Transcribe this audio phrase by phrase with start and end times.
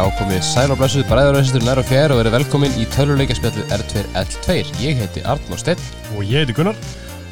[0.00, 4.54] Já, komið sæl og blessuð bræðuröðsistur nær og fjær og verið velkomin í töluleikaspjallið R2L2.
[4.80, 5.82] Ég heiti Arnó Steinn
[6.14, 6.78] Og ég heiti Gunnar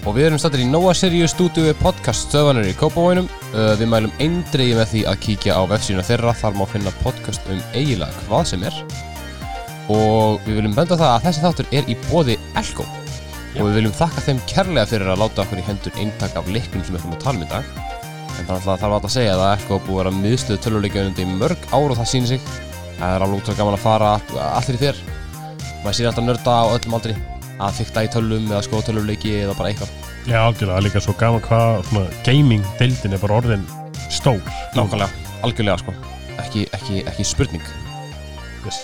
[0.04, 3.30] og við erum stattir í Nóa Sirius stúdíu podcast stöðvanir í Kópavóinum.
[3.54, 7.48] Uh, við mælum eindriði með því að kíkja á vefsíðuna þeirra, þar má finna podcast
[7.48, 8.80] um eiginlega hvað sem er.
[9.88, 12.84] Og við viljum benda það að þessi þáttur er í bóði Elko.
[13.54, 16.84] Og við viljum þakka þeim kærlega fyrir að láta okkur í hendur eintak af leiknum
[16.84, 17.97] sem við ætlum að tala um í dag.
[18.38, 21.24] En þannig að það þarf alltaf að segja að Elko búið að vera miðstöð töluleikaunundi
[21.24, 22.50] í mörg ár og það sýnir sig.
[22.98, 24.10] Það er alveg útrúlega gaman að fara
[24.58, 25.00] allir í þér.
[25.82, 27.16] Maður sér alltaf nörda á öllum aldri
[27.58, 29.90] að fykta í tölum eða skoða töluleiki eða bara eitthvað.
[30.28, 31.90] Já, algjörlega, líka svo gaman hvað
[32.26, 33.62] gaming-deildin er bara orðin
[34.12, 34.40] stór
[34.76, 35.08] Nákvæmlega,
[35.46, 35.94] algjörlega sko.
[36.42, 37.64] Ekki, ekki, ekki spurning.
[38.66, 38.82] yes.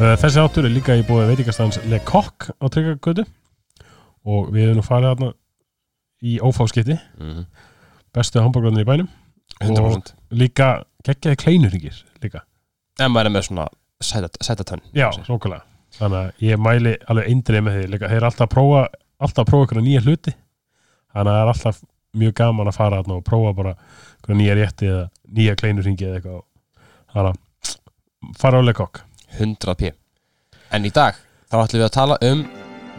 [0.00, 3.24] Uh, Þessi áttur er líka í búið veitingastans Le Coq á Tryggagötu
[4.24, 5.32] og við erum nú farið þarna
[6.24, 7.44] í ófáskipti Mm
[8.16, 9.08] bestu hambúrgarnir í bænum
[9.60, 10.14] 100%.
[10.30, 10.68] líka
[11.06, 12.44] geggjaði kleinurringir líka
[13.00, 13.66] En maður er með svona
[14.02, 14.82] sæta, sæta tönn.
[14.96, 15.62] Já, nákvæmlega
[15.96, 18.82] Þannig að ég mæli alveg eindrið með því líka Þeir eru alltaf að prófa,
[19.20, 20.34] alltaf að prófa ykkur nýja hluti
[21.14, 21.80] Þannig að það er alltaf
[22.20, 23.74] mjög gaman að fara þarna og prófa bara
[24.20, 25.04] ykkur nýja rétti eða
[25.38, 26.42] nýja kleinurringi eða eitthvað
[27.14, 29.02] Þannig að fara á Le Coq
[29.40, 29.92] 100 p.
[30.74, 31.18] En í dag
[31.50, 32.42] þá ætlum við að tala um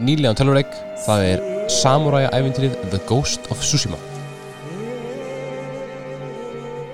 [0.02, 0.72] nýlegan töluleik.
[1.06, 4.00] Það er Samurai ævintýrið The Ghost of Tsushima.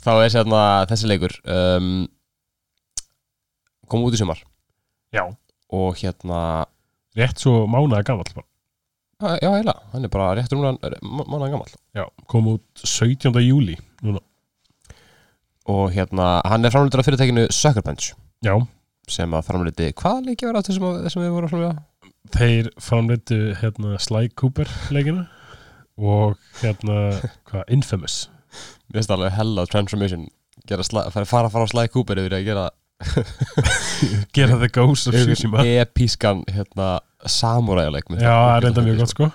[0.00, 2.06] þá er hérna þessi leikur um,
[3.90, 4.40] kom út í sumar
[5.14, 5.24] Já,
[5.74, 6.40] og hérna,
[7.18, 8.46] rétt svo mánaða gamall bara.
[9.42, 11.72] já, heila, hann er bara réttur núna mánuðan gamall.
[11.98, 13.34] Já, kom út 17.
[13.44, 13.74] júli
[14.06, 14.22] núna
[15.70, 18.12] Og hérna, hann er framleitur af fyrirtækinu Sucker Punch
[18.46, 18.54] Já,
[19.10, 21.86] sem að framleiti, hvað leiki var aftur sem, sem við vorum að framlega?
[22.30, 25.26] þeir framleitu hérna Sly Cooper leikina
[25.98, 26.96] og hérna,
[27.50, 28.20] hvað, Infamous
[28.90, 30.26] Mér finnst alveg hella transformation
[30.68, 32.66] fara, fara fara á Sly Cooper yfir að gera
[34.36, 35.62] gera The Ghost of Tsushima.
[35.80, 39.30] epískan hérna, samuræjuleik Já, það er reynda mjög gott sko.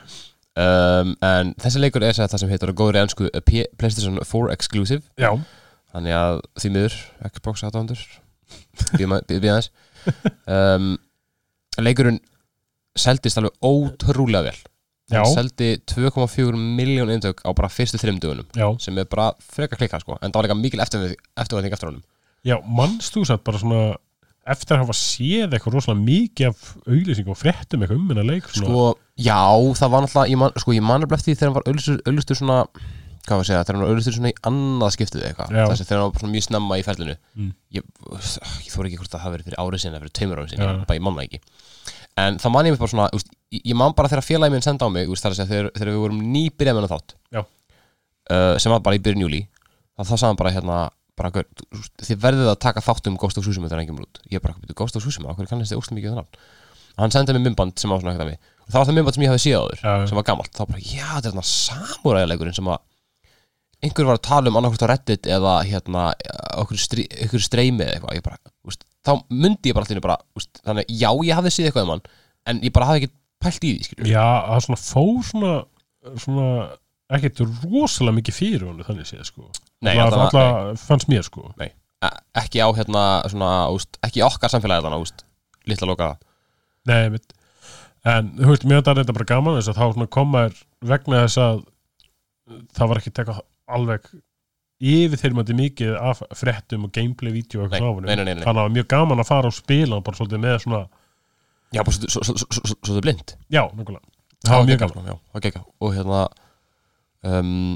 [0.55, 5.01] Um, En þessi leikur er það sem heitir á góðri ennsku P- PlayStation 4 Exclusive.
[5.19, 5.31] Já,
[5.95, 6.95] Þannig að því miður,
[7.31, 8.05] Xbox 800
[8.99, 9.09] Við
[9.55, 9.71] aðeins.
[10.45, 10.91] Um,
[11.81, 12.19] Leikurinn
[12.95, 14.59] seldist alveg ótrúlega vel
[15.11, 18.47] Hann seldi 2,4 miljón eintök á bara fyrstu þrimdugunum
[18.81, 22.03] sem er bara freka klikkað sko en það var líka mikil eftirvæðing eftir honum
[22.45, 23.95] Já, mannst þú satt bara svona
[24.45, 28.45] eftir að hafa séð eitthvað rosalega mikið af auglýsingum og fréttum eitthvað um minna leik
[28.49, 28.67] svona.
[28.67, 28.83] Sko,
[29.17, 29.39] já,
[29.79, 31.65] það var náttúrulega ég man, sko, ég man eftir því þegar hann var
[32.05, 32.59] auðlustur svona
[33.25, 35.63] hvað var að segja, þegar hann var auðlustur svona í annað skiptið eitthvað, Já.
[35.71, 37.49] þessi þegar hann var svona mjög snemma í ferlinu Mm.
[37.73, 40.53] ég, ég þóra ekki hvort það hafi verið fyrir árið sinni eða fyrir tveimur árið
[40.53, 40.85] sinni, Já.
[40.85, 41.39] bara ég man það ekki
[42.21, 44.87] en það man ég mér bara svona, úst, ég man bara þegar félagi minn senda
[44.87, 47.15] á mig, úst, þegar, þegar við vorum nýbyrjað með hann þátt
[48.31, 49.41] uh, sem var bara í byrjun júli
[49.95, 50.77] þá þá sagði hann bara hérna
[51.15, 51.31] bara,
[52.03, 54.55] þið verðið að taka þátt um Ghost of Tsushima þegar hann kemur út ég bara,
[54.59, 56.39] "Bíddu, Ghost of Tsushima, okkur kannast þið óstum mikið nafn
[56.99, 58.51] hann sendið mér mymband sem var svona eitthvað við.
[58.65, 60.05] Og það var það mymband sem ég hafði séð áður Já, já.
[60.09, 62.83] sem var gamalt, þá bara, já, þetta er þarna samuræjuleikurinn sem að
[63.85, 66.05] einhver var að tala um annarkvort á Reddit eða hérna,
[66.63, 70.17] okkur, strí, okkur streymi eða eitthvað, ég bara, úst, þá myndi ég bara allir bara,
[70.37, 72.03] úst, þannig, já, ég hafði séð eitthvað um hann,
[72.51, 73.13] en ég bara hafði ekki
[73.45, 75.53] pælt í því, skilur Já, það svona fór svona,
[76.25, 76.47] svona
[77.15, 79.49] ekkert rosalega mikið fyrir honum þannig séð sko.
[79.85, 81.51] Nei, Alla- allavega- alla fannst mér sko.
[81.61, 81.71] E-
[82.41, 85.23] ekki á hérna, svona, úst, ekki okkar samfélagi þannig, úst,
[85.69, 86.17] litla loka.
[86.85, 87.33] Nei, mitt
[88.05, 90.57] En þú veist, mér þetta er þetta bara gaman þess að þá svona koma þér
[90.91, 91.63] vegna þess að
[92.77, 93.39] það var ekki tekað
[93.77, 94.03] alveg
[94.81, 97.69] yfir þeir mæti mikið af fréttum og gameplay-vídeó.
[97.71, 100.81] Þannig að það var mjög gaman að fara og spila bara svolítið með svona,
[101.75, 104.03] já, bara svo, svo, svo, svo, svo, svo, svo blind já, nákvæmlega
[104.45, 106.19] Það var mjög gaman sko, já, og hérna
[107.25, 107.73] um,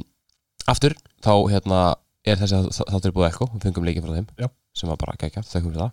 [0.69, 1.81] aftur, þá hérna
[2.27, 4.49] er þessi að þáttur er búið ekko við fengum leikinn frá þeim Já.
[4.77, 5.91] sem var bara geggjað, þau fyrir það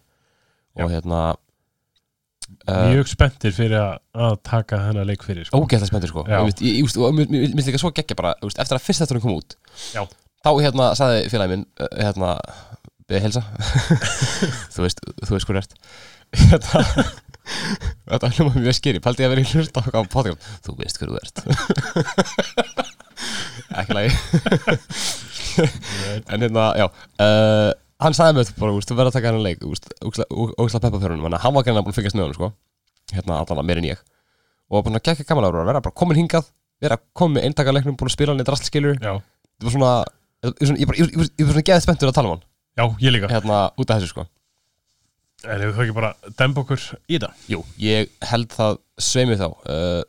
[0.76, 5.62] og hérna uh, Mjög spenntir fyrir að, taka hennar leik fyrir sko.
[5.62, 6.26] ógæðlega spenntur sko.
[6.28, 9.56] Ég finnst líka svo geggja bara eftir að fyrst þetta kom út
[9.94, 10.04] Já.
[10.46, 12.34] Þá hérna sagði félagi minn uh, hérna,
[13.10, 13.42] beðið helsa
[14.74, 15.70] þú veist, þú veist hvað er
[16.46, 16.82] hérna
[18.06, 20.46] þetta er hljóma mjög skýri pældi ég að vera í hlust á podcast.
[20.66, 21.42] Þú veist þú ert.
[23.80, 24.10] Ekki lagi.
[26.26, 27.70] En hérna, já uh,
[28.02, 31.66] hann sagði mér bara, þú verður að taka hann leik ógæsla peppafjörunum, að hann var
[31.66, 32.50] gæna búin að fylgjast með honum sko.
[33.14, 34.04] hérna allan að meir en ég.
[34.68, 36.50] Og búin að gekka gaman að vera bara komin hingað
[36.82, 39.92] vera komin eintaka búin að spila hann í drastskilur Já, það var svona
[40.44, 42.44] ég var svona geðið spenntur að tala um hann.
[42.76, 43.30] Já, ég líka.
[43.32, 44.26] Hérna út af þessu sko.
[45.46, 49.48] En ef þú ekki bara demba okkur í það Jú, ég held það sveimið þá.
[49.68, 50.02] Uh,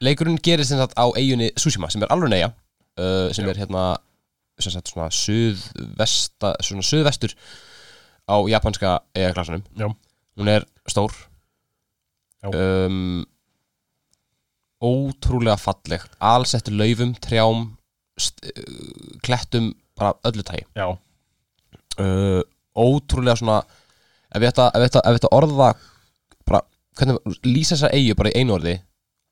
[0.00, 3.50] Leikurinn gerir sem sagt á eigunni Tsushima sem er alveg neia uh, sem Já.
[3.52, 3.82] er hérna
[4.60, 7.34] sem sagt svona suðvesta svona suðvestur
[8.24, 9.90] á japanska eigaklasanum Já.
[10.40, 11.12] Hún er stór.
[12.40, 12.48] Já.
[12.56, 13.20] um,
[14.80, 17.66] ótrúlega fallegt alls eftir laufum, trjám
[18.20, 18.50] st
[19.26, 20.86] klettum bara öllu tægi Já,
[22.00, 22.42] uh,
[22.76, 23.60] ótrúlega svona
[24.30, 25.72] ef ég ætta, orða
[26.46, 26.60] bara,
[26.98, 28.76] hvernig, lýsa þessa eigu bara í einu orði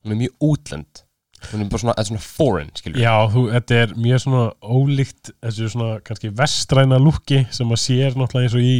[0.04, 1.04] hún er mjög útlend
[1.52, 4.42] hún er bara svona, er svona foreign, skilur já þú, þetta er mjög svona
[4.74, 8.74] ólíkt þessu svona kannski vestræna lúki sem maður sér náttúrulega eins og í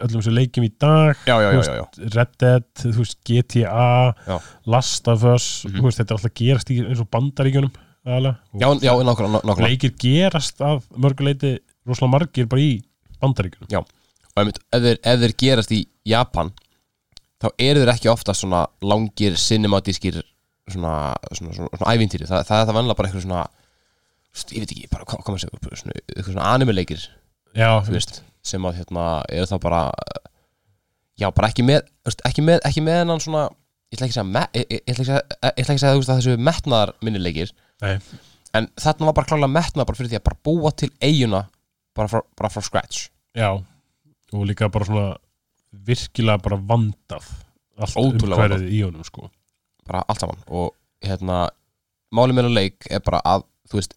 [0.00, 1.82] öllum þessu leikjum í dag já, já, já.
[2.14, 3.88] Red Dead, veist, GTA.
[4.64, 5.74] Last of Us Mhm.
[5.80, 7.74] þú veist, þetta er alltaf gerast í eins og bandaríkjunum.
[8.58, 11.56] Já, já, nákvæmlega, leikir gerast af mörguleiti
[11.86, 12.74] rosalega margir bara í
[13.22, 13.70] bandaríkjunum.
[14.32, 16.52] Og einmitt, ef þeir, ef þeir gerast í Japan
[17.42, 20.20] þá eru þeir ekki ofta svona langir cinematískir
[20.70, 22.26] svona, svona, svona, svona ævintýri.
[22.30, 23.46] Það, það er það vanlega bara eitthvað svona
[24.32, 26.46] ég veit ekki, bara maður segja svona, eitthvað svona
[27.52, 29.80] já, veist sem að hérna, eru þá bara
[31.20, 31.84] já, bara ekki með
[32.26, 33.42] ekki með, ekki með hennan svona
[33.92, 37.52] ég ætla ekki að segja, me, ég, ég, ég að segja, þessu metnaðar minnileikir
[37.82, 37.96] Nei.
[38.58, 41.42] en þarna var bara klálega metnaðar bara fyrir því að bara búa til eiguna
[41.96, 43.08] bara frá, bara frá scratch.
[43.36, 43.50] Já.
[44.32, 45.08] Og líka bara svona
[45.72, 47.26] virkilega bara vandað
[47.82, 49.28] allt Ótrúlega umhverfið í honum sko.
[49.88, 50.40] Bara allt saman.
[50.52, 51.48] Og hérna
[52.14, 53.94] málið með að leik er bara að þú veist,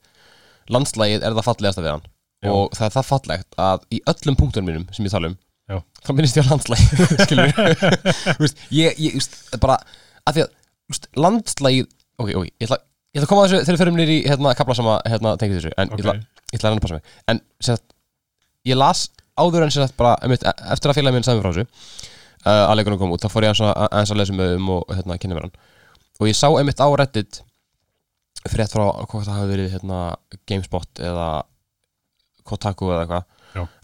[0.72, 2.06] landslægið er það fallegasta við hann.
[2.46, 2.52] Já.
[2.54, 5.78] og það er það fallegt að í öllum punktunum mínum sem ég tala um Já.
[6.06, 9.78] þá minnist ég á landslægið skilur Þú veist, ég, ég, þú veist, bara
[10.26, 12.80] að því að þú veist, landslægið ok, ok, ég ætla,
[13.16, 14.98] ég ætla að koma að þessu þegar við förum nýr í hérna kapla sem að
[15.12, 16.16] hérna, tengið þessu en ég, ætla,
[16.52, 17.14] ég ætla að reyna að passa mig.
[17.32, 17.96] En sem sagt,
[18.68, 19.06] ég las
[19.40, 21.66] áður en sem sagt bara, einmitt, e- eftir að félagi minn sagði mér frá þessu
[22.44, 24.72] uh, að leikunum kom út, þá fór ég aðeins að, aðeins að lesa mig um
[24.76, 25.56] og hérna, kynna mér hann.
[26.20, 27.42] Og ég sá einmitt á Reddit
[28.52, 30.02] frétt frá hvað það hafi verið hérna,
[30.46, 31.30] GameSpot eða
[32.46, 33.08] Kotaku eða Já.
[33.08, 33.24] eitthvað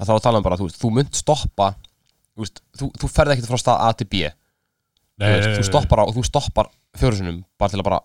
[0.03, 3.35] að þá tala um bara, þú, veist, þú mynd stoppa þú, veist, þú, þú ferð
[3.35, 4.21] ekkert frá stað A til B.
[5.17, 6.69] Þú, veist, þú stoppar á þú stoppar
[6.99, 8.01] fjórusunum bara til að bara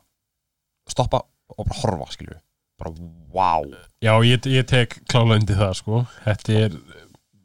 [0.91, 1.23] stoppa
[1.57, 2.39] og bara horfa, skilju
[2.77, 2.93] bara,
[3.33, 3.65] wow
[4.05, 6.03] Já, ég, ég tek klála undir það sko.
[6.27, 6.75] Þetta er,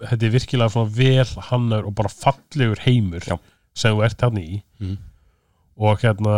[0.10, 3.38] þetta er virkilega svona vel hannar og bara fallegur heimur Já.
[3.78, 4.50] sem þú ert hann í.
[4.82, 4.98] Mhm.
[5.82, 6.34] og hérna,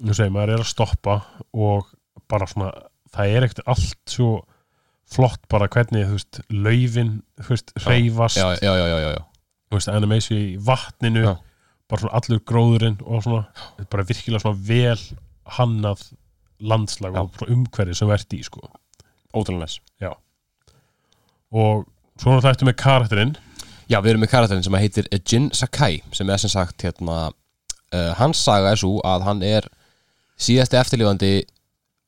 [0.00, 1.14] þú segir, maður er að stoppa
[1.52, 1.90] og
[2.30, 2.70] bara svona
[3.12, 4.30] það er ekkert allt svo
[5.10, 7.12] flott bara hvernig, þú veist, laufin
[7.42, 8.38] þú veist, hreyfast.
[8.40, 9.22] Já, já, já, já, já, já.
[9.68, 11.24] þú veist, animation í vatninu
[11.90, 13.44] bara svona allur gróðurinn og svona,
[13.90, 14.98] bara virkilega svona vel
[15.58, 16.04] hannað
[16.60, 17.22] landslag Já.
[17.24, 18.62] og umhverfið sem ert í sko.
[19.34, 19.78] Ótrúlega næs.
[21.50, 21.86] Og
[22.20, 23.36] svona það eftir með karakterinn.
[23.90, 28.12] Já, við erum með karakterinn sem heitir Jin Sakai sem er sem sagt hérna uh,
[28.20, 29.66] hans saga er svo að hann er
[30.40, 31.32] síðasti eftirlifandi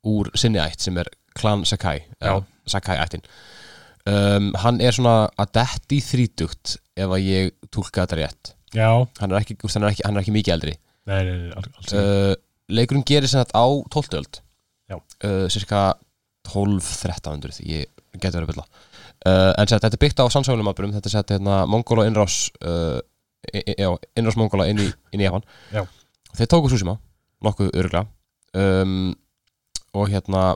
[0.08, 2.06] úr sinni ætt sem er klan Sakai Já.
[2.20, 2.38] eða
[2.70, 3.26] Sakai ættin.
[4.06, 8.54] Um, hann er svona að detti þrítugt ef að ég túlka þetta rétt.
[8.74, 8.88] Já,
[9.20, 10.72] hann er ekki, hann er ekki, hann er ekki mikið eldri.
[11.10, 12.34] Nei, nei, nei alls uh,
[12.70, 14.18] leikurinn gerir sem sagt á 12.
[14.20, 14.42] öld.
[14.92, 15.94] Uh, cirka
[16.48, 17.88] 12-1300 ég
[18.20, 21.32] getur verið að bylla uh, en þetta er byggt á sannsögulegum atbyrjum þetta er sett
[21.34, 22.98] hérna, Mongóla innrás uh,
[24.18, 25.46] innrás Mongóla inn í, inn í Japan.
[25.74, 25.84] Já.
[26.36, 26.98] þeir tóku Tsushima
[27.42, 28.04] nokkuð öruglega
[28.58, 29.14] um,
[29.96, 30.52] og hérna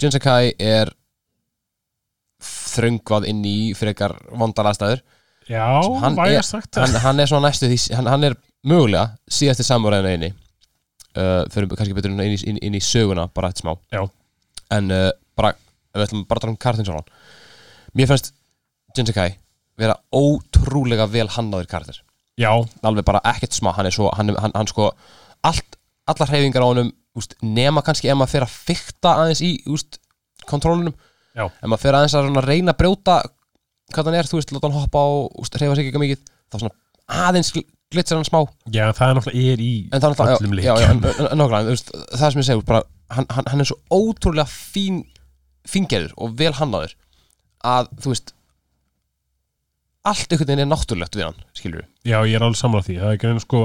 [0.00, 0.90] Jinsekai er
[2.46, 5.00] þröngvað inn í frekar vondar aðstæður.
[5.48, 5.62] Já,
[6.02, 8.34] hann sagt hann, hann er svona næstu því hann, hann er
[8.66, 10.32] mögulega síðasti samúræðinu eini
[11.16, 13.74] uh, fyrir kannski betur inn, í- inn, inn í söguna bara eitt smá.
[13.92, 14.04] Já.
[14.76, 15.52] en uh, bara,
[15.94, 17.10] við ætlum bara að tala um sjálfan.
[17.96, 18.32] Mér finnst
[18.96, 19.30] Jinsekai
[19.76, 21.68] vera ótrúlega vel hannaður
[22.40, 22.50] já,
[22.82, 23.72] alveg bara ekkert smá.
[23.76, 24.90] Hann er svo, hann, hann, hann sko
[25.44, 25.76] allt,
[26.08, 26.68] allar hreyfingar á
[27.16, 30.00] úst, nema kannski ef maður fer að fykta aðeins í úst,
[30.48, 30.92] kontrólunum
[31.36, 31.46] Já.
[31.48, 33.16] ef maður fer aðeins að reyna að brjóta
[33.94, 35.30] hvað hann er, þú veist, láta hann hoppa og
[35.62, 37.52] hreyfa sig ekki mikið, þá svona aðeins
[37.90, 38.40] gl- glitsar hann smá.
[38.74, 41.76] Já, það er náttúrulega er í en það náttúrulega, öllum já, já, já, nákvæmlega,
[42.16, 42.82] það sem ég segur bara,
[43.14, 45.04] hann, hann, hann er svo ótrúlega fín
[45.66, 46.92] fíngerður og vel hannaður
[47.66, 48.32] að, þú veist
[50.06, 52.96] allt einhvern veginn er náttúrulegt við hann, skilur við já, ég er alveg samlað því.
[53.00, 53.62] Það er ekki reyna sko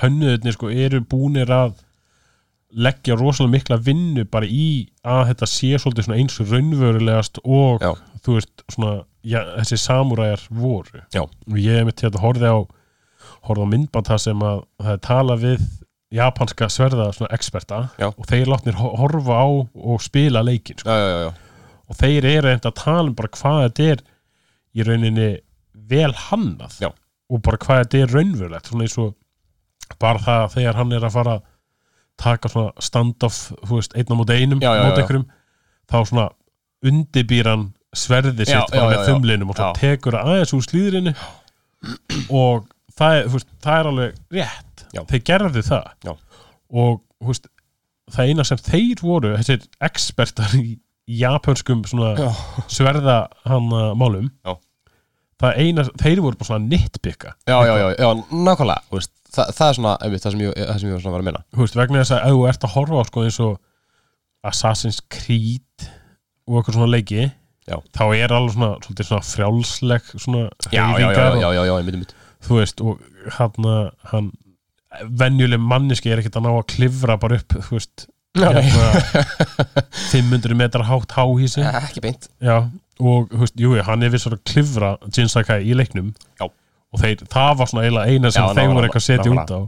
[0.00, 1.76] hönnuðinni sko eru búnir að
[2.70, 4.66] leggja rosalega mikla vinnu bara í
[5.02, 7.92] að þetta sé svolítið svona eins raunverulegast og Já.
[8.22, 8.92] þú veist svona
[9.26, 11.02] já, þessi samúræjar voru.
[11.14, 11.22] Já.
[11.26, 12.58] og ég mitt hérna horfði á
[13.48, 15.60] horfði á myndband það sem að það er tala við
[16.10, 18.08] japanska sverða svona experta Já.
[18.10, 20.90] og þeir látnir ho- horfa á og spila leikin sko.
[20.90, 21.30] já, já,
[21.90, 24.02] og þeir eru eitthvað að tala um bara hvað þetta er
[24.74, 25.28] í rauninni
[25.90, 26.90] vel hannað Já.
[27.30, 29.14] og bara hvað þetta er raunverulegt svona eins og
[30.02, 31.46] bara það að þegar hann er að fara að
[32.20, 34.70] taka svona standoff þú veist, einn á móti einum já.
[34.76, 35.24] einhverjum
[35.90, 36.26] þá svona
[36.86, 37.64] undibýr hann
[37.96, 41.14] sverði sitt Já, bara já, með þumlinum og svo tekur aðeins úr slíðrinu
[42.30, 42.66] og
[43.00, 45.02] það er, veist, það er alveg rétt Já.
[45.10, 46.12] þeir gerðu það Já.
[46.84, 47.50] og veist,
[48.10, 50.78] það eina sem þeir voru þessir expertar í
[52.20, 52.28] Já.
[52.70, 53.16] sverða
[53.48, 54.52] hann málum Já.
[55.40, 59.66] það eina, þeir voru bara svona nitpicka já, já, já, já, nákvæmlega veist, það, það
[59.68, 61.42] er svona, einmitt, það sem ég, það sem ég var svona að vera að minna
[61.50, 63.58] þú veist, vegna þess að ef þú ert að horfa á sko eins og
[64.50, 65.88] Assassin's Creed
[66.48, 67.26] og okkur svona leiki
[67.68, 67.76] Já.
[67.94, 72.14] þá er alveg svona, svona frjálsleg svona já, já, já, já, já, já, einmitt, einmitt
[72.46, 73.02] þú veist, og
[73.36, 73.68] hann
[74.12, 74.30] hann
[75.20, 78.06] venjuleg manneski er ekkert að ná að klifra bara upp, þú veist
[78.38, 78.86] hérna,
[80.10, 82.28] 500 metrar hátt háhísi ekki beint.
[82.42, 82.56] Já,
[83.00, 86.12] og þú veist, jú, hann er vissar að klifra Jin Sakai í leiknum.
[86.40, 86.46] Já.
[86.90, 89.52] og þeir, það var svona eiginlega eina sem Já, þeir voru eitthvað að setja út
[89.54, 89.60] á.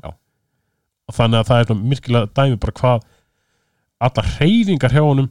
[1.07, 3.05] og þannig að það er svona myrkilega dæmi bara hvað
[4.03, 5.29] alla hreyfingar hjá honum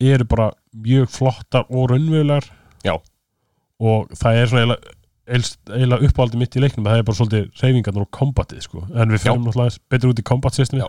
[0.00, 0.46] eru bara
[0.86, 2.48] mjög flottar og raunverulegar.
[2.86, 2.94] Já.
[3.80, 8.06] og það er svona eiginlega, eiginlega uppáldið mitt í leiknum það er bara svolítið hreyfingarnar
[8.06, 8.82] og kombatið sko.
[8.94, 10.88] en við fyrir náttúrulega betur út í kombat systemi Já,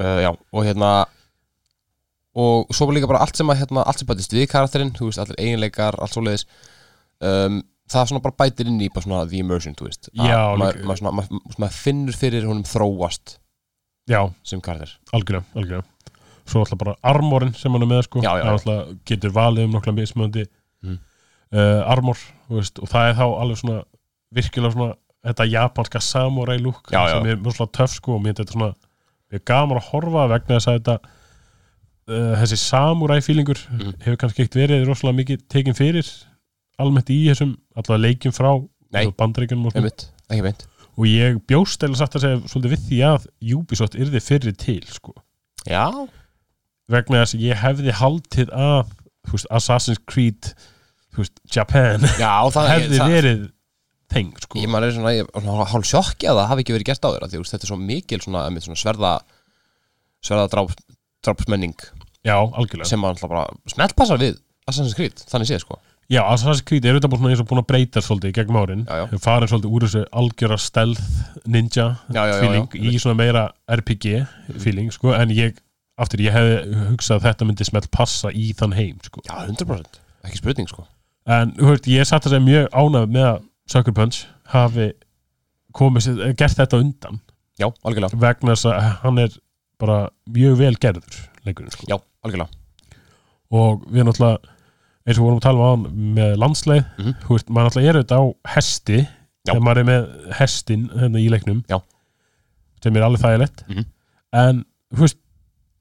[0.00, 0.92] uh, já, og hérna
[2.32, 5.20] og svo líka bara allt sem að hérna, allt sem bætist við karakterinn, þú veist,
[5.20, 6.46] allir eiginleikar allt svoleiðis.
[7.20, 7.60] Um,
[7.92, 11.12] það svona bara bætir inn í bara svona the immersion, þú veist Já, maður, svona,
[11.18, 13.36] maður, maður finnur fyrir honum þróast
[14.10, 14.96] Já, sem karakter.
[15.14, 16.16] Algjörlega, algjörlega.
[16.48, 18.22] Svo alltaf bara armorin sem hann er með sko.
[18.24, 18.32] Já.
[18.50, 20.48] alltaf getur valið um nokkla mismöndi.
[21.52, 22.18] Uh, armor
[22.52, 23.82] veist, og það er þá alveg svona
[24.34, 27.10] virkilega svona þetta japanska samurai já.
[27.12, 28.72] sem er mjög svona töff sko og mér þetta svona
[29.30, 30.96] mér er gaman að horfa vegna þess að þetta
[32.08, 33.94] uh, þessi samurai feelingur Mhm.
[34.02, 36.08] hefur kannski ekkert verið rosalega mikið tekin fyrir
[36.78, 38.50] almennt í þessum allavega leikjum frá
[38.92, 39.06] Nei.
[39.16, 39.86] bandaríkjunum og, svona.
[40.98, 44.82] og ég bjóst eða satt að segja svolítið við því að Ubisoft yrði fyrir til
[44.88, 45.14] sko
[45.68, 45.86] já,
[46.90, 48.90] vegna þess að ég hefði haldið að
[49.30, 50.50] veist, Assassin's Creed
[51.12, 53.44] þú veist, Japan já, það hefði það, verið
[54.12, 54.60] teng sko.
[54.60, 57.26] ég maður er svona, ég er hálf sjokki að það hafi ekki verið gert áður
[57.26, 59.12] af því, þú veist, þetta er svo mikil svona, einmitt, svona sverða
[60.22, 60.74] sverða dráp,
[61.26, 61.86] drápsmenning
[62.26, 64.36] já, algjörlega sem maður alltaf bara smeltpassar við
[64.68, 65.80] Assassin's Creed, þannig séð sko
[66.12, 68.60] já, Assassin's Creed er auðvitað búin svona eins og búin að breyta svolítið í gegnum
[68.60, 69.04] árin Já, já.
[69.12, 71.02] Þeir farin svolítið úr þessu algjöra stealth
[71.48, 72.84] ninja Já, já, já, feeling já.
[72.84, 74.14] í svona meira RPG
[74.62, 75.58] feeling sko, en ég
[76.02, 79.24] aftur, ég hefði hugsað að þetta myndi smelt passa í þann heim sko.
[79.26, 80.86] já, 100% ekki spurning sko
[81.26, 84.92] en veist, ég satt að segja mjög ánægð með að Sucker Punch hafi
[85.72, 87.20] komið, sér- gert þetta undan
[87.60, 89.36] já, algjörlega, vegna þess að hann er
[89.78, 89.98] bara
[90.28, 91.86] mjög vel gerður leikurinn sko.
[91.88, 92.50] já, algjörlega
[93.52, 94.38] og við náttúrulega
[95.06, 97.14] eins og vorum að tala um á hann með landsleið Mhm.
[97.22, 99.52] þú veist, maður náttúrulega er auðvitað á hesti Já.
[99.52, 101.78] þegar maður er með hestin hérna í leiknum Já.
[102.82, 103.84] sem er alveg þægilegt Mhm.
[104.32, 104.64] en
[104.94, 105.18] þú veist,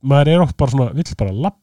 [0.04, 1.61] maður er oft bara svona, vill bara lappa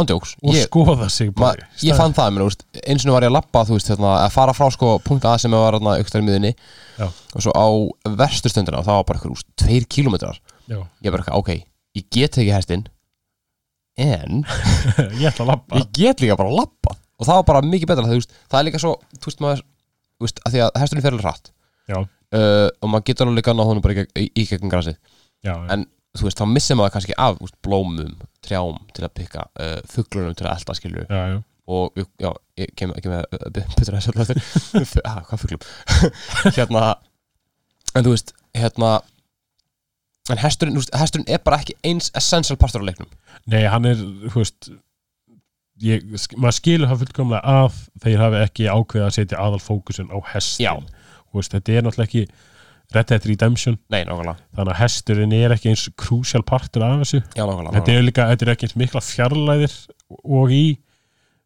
[0.00, 3.14] ándjóks, og ég, skoða sig ma, bara í ég fann það menn, úst, eins og
[3.14, 5.76] var ég að lappa, þú veist, hérna, að fara frá sko punkt A sem var
[5.76, 6.52] hérna auktar í miðunni
[6.98, 7.06] Já.
[7.06, 7.66] og svo á
[8.22, 10.40] verstu stundina og það var bara eitthvað, úst, tveir kílómetrar.
[10.66, 10.80] Já.
[11.04, 11.64] ég bara eitthvað, ok,
[12.00, 12.86] ég get ekki hestinn
[14.00, 14.42] en
[15.22, 18.18] ég að ég get líka bara að lappa og það var bara mikið betra, þú
[18.18, 19.64] veist, það er líka svo þú veist maður,
[20.18, 21.52] þú veist, að því að hesturinn fer alveg hratt.
[22.34, 24.96] Uh, og maður getur alveg ganna honum bara í, í, í gegnum grasið.
[25.44, 29.48] Já, En- þú veist, þá missir maður kannski af úst, blómum, trjám til að pikka
[29.60, 31.08] uh, fuglunum til að elda skilju
[31.74, 32.28] og já,
[32.60, 35.66] ég kem ekki með uh, betur að eftir ah, hvað fuglum?
[36.58, 36.86] Hérna,
[37.94, 38.94] en þú veist hérna
[40.32, 43.10] en hesturinn, þú veist, hesturinn er bara ekki eins essential partur á leiknum.
[43.50, 44.70] Nei, hann er, þú veist
[45.84, 46.04] ég,
[46.38, 50.88] maður skilur það fullkomlega að þeir hafi ekki ákveðið að setja aðal fókusin á hestin.
[51.28, 52.26] Þú veist, þetta er náttúrulega ekki
[52.94, 57.20] Red Dead Redemption, nei, þannig að hesturinn er ekki eins krúsjál partur af þessu.
[57.34, 59.76] Já, nákvæmlega, þetta er líka, þetta er ekki eins mikla fjarlæðir
[60.22, 60.64] og í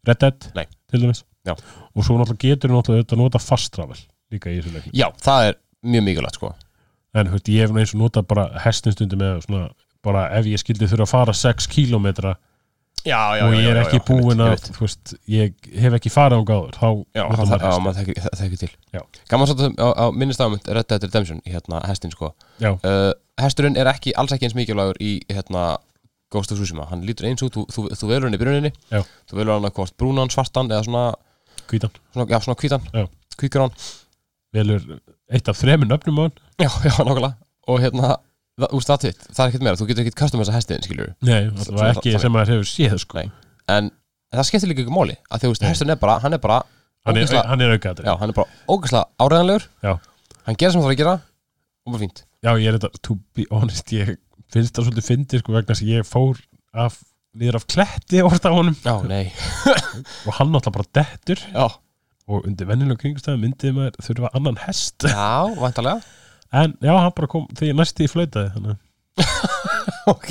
[0.09, 0.67] Red Dead Nei.
[0.91, 1.25] til dæmis.
[1.49, 1.55] Já.
[1.97, 3.97] og svo náttúrulega getur náttúrulega þetta nota fast travel
[4.35, 5.55] líka í þessu leiki já, það er
[5.89, 6.51] mjög mikilvægt sko.
[7.17, 9.69] En veist, ég hef nú eins og notað bara hestin stundum með svona,
[10.05, 12.35] bara ef ég skildi þurfa að fara 6 kílómetra
[13.09, 16.89] já, og ég er ekki búinn að veist, ég hef ekki farið á gáður þá
[17.17, 18.71] Já, já, þekkir til.
[18.95, 19.03] Já.
[19.33, 22.33] Gaman satt á, á minnistafum Red Dead Redemption, hérna, hestin sko.
[22.63, 22.75] Já.
[22.77, 25.77] uh, Hesturinn er ekki, alls ekki eins mikilvægur í, hérna,
[26.33, 26.85] Ghost of Tsushima.
[26.91, 28.73] Hann lítur eins út, þú, þú, þú velur hann í byrjuninni.
[28.93, 29.01] Já.
[29.31, 31.05] Þú velur hann að hvort brúnan, svartan eða svona
[31.71, 31.95] hvítan.
[32.13, 33.07] svona, já, svona hvítan, Já.
[33.41, 33.73] hvígrán
[34.53, 34.85] velur
[35.33, 36.35] eitt af þremur nöfnum á hann.
[36.61, 37.33] Já, já, nákvæmlega.
[37.69, 38.17] Og hérna,
[38.59, 39.27] það, úst, það, þitt.
[39.33, 42.15] það er ekkert meira, þú getur ekkert kastum þessa hestiðin, skiljur Nei, það var ekki
[42.23, 43.25] sem maður hefur séð sko.
[43.75, 43.91] En,
[44.35, 45.69] það skemmtir líka ekki máli að því, Nei.
[45.73, 48.37] hesturinn er bara, hann er bara hann, er, ógeðslega- hann er aukaðri já, hann er
[48.37, 49.93] bara ógæslega áræðanlegur Já.
[50.49, 52.25] hann gerir sem hann þarf að gera og bara fínt.
[52.45, 54.17] Já, ég er þetta, to be honest ég
[54.53, 56.41] finnst það svolítið fyndið sko, vegna að ég fór
[56.85, 56.99] af,
[57.39, 58.77] niður af kletti orða á honum.
[58.85, 59.33] Já, nei,
[60.29, 61.43] og hann náttúrulega bara dettur.
[61.55, 61.67] Já,
[62.29, 65.07] og undir vennilega kringstæðum myndið maður þurfa annan hest.
[65.09, 66.03] Já, vantarlega
[66.53, 68.85] en já, hann bara kom þegar næst í flautaði þannig að
[70.13, 70.29] ok,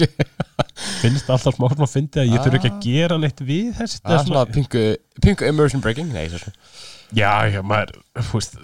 [1.01, 2.83] finnst það alltaf smá svona fyndið að ég þurfi ekki að Ah.
[2.87, 4.83] gera neitt við hest það er svona pingu,
[5.23, 6.27] pingu immersion breaking, nei,
[7.15, 7.99] Já, já, maður,
[8.33, 8.57] veist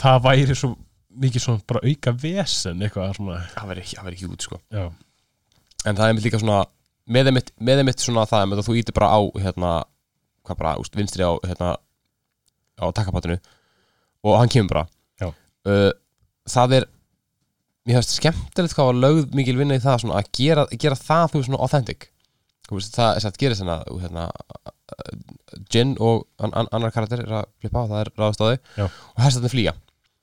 [0.00, 0.72] það væri svo
[1.20, 4.58] mikið svona bara auka vesen eitthvað svona, það verður ekki, það ekki út, sko.
[4.72, 4.84] Já,
[5.84, 6.58] en það er mitt líka svona
[7.10, 7.30] með
[7.60, 9.70] með einmitt svona það með að þú ítir bara á hérna,
[10.46, 11.72] hvað bara, úst, vinstri á hérna,
[12.80, 13.38] á takkapatinu
[14.24, 14.84] og hann kemur bara.
[15.20, 15.28] Já.
[15.66, 15.90] uh,
[16.54, 16.86] það er
[17.88, 21.34] mér hefst skemmtilegt hvað var lögð mikil vinna í það svona að gera, gera það
[21.34, 22.08] þú svona authentic.
[22.70, 25.14] Veist, það er satt gerist hérna, hérna uh,
[25.74, 28.90] Jin og an, an, annar karakter er að klippa á, það er þau.
[29.16, 29.74] Og hestarnir flýja.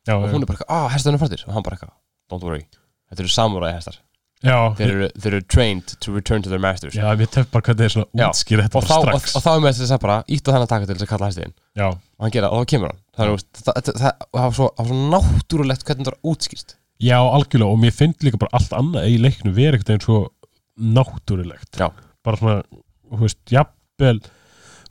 [0.07, 1.95] Já, og hún er bara, ah, hestarnir er fættir og hann bara eitthvað,
[2.31, 2.63] don't worry.
[3.11, 3.99] Þetta eru samurai hestar,
[4.45, 6.97] já, þeir eru, þeir eru trained to return to their masters.
[6.97, 9.35] Já, mér töf bara hvað það er svona útskýr þetta og og, strax.
[9.37, 11.29] og þá er með þess að bara ítt á þennan taka til þess að kalla
[11.31, 13.01] hestiðin já, og og þá kemur hann.
[13.17, 16.75] Það, er, það, það, það, svo, svo náttúrulegt hvernig það var útskýrt.
[16.97, 17.73] Já, algjörlega.
[17.73, 20.21] Og mér finnst líka bara allt annað í leiknum verið eitthvað eins svo
[20.97, 21.77] náttúrulegt.
[21.77, 21.89] Já.
[22.25, 22.61] bara svona,
[23.13, 24.19] þú veist, jafnvel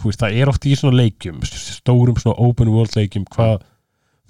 [0.00, 3.64] þú veist, það er oft í svona leikjum stórum svona open world leikjum hvað,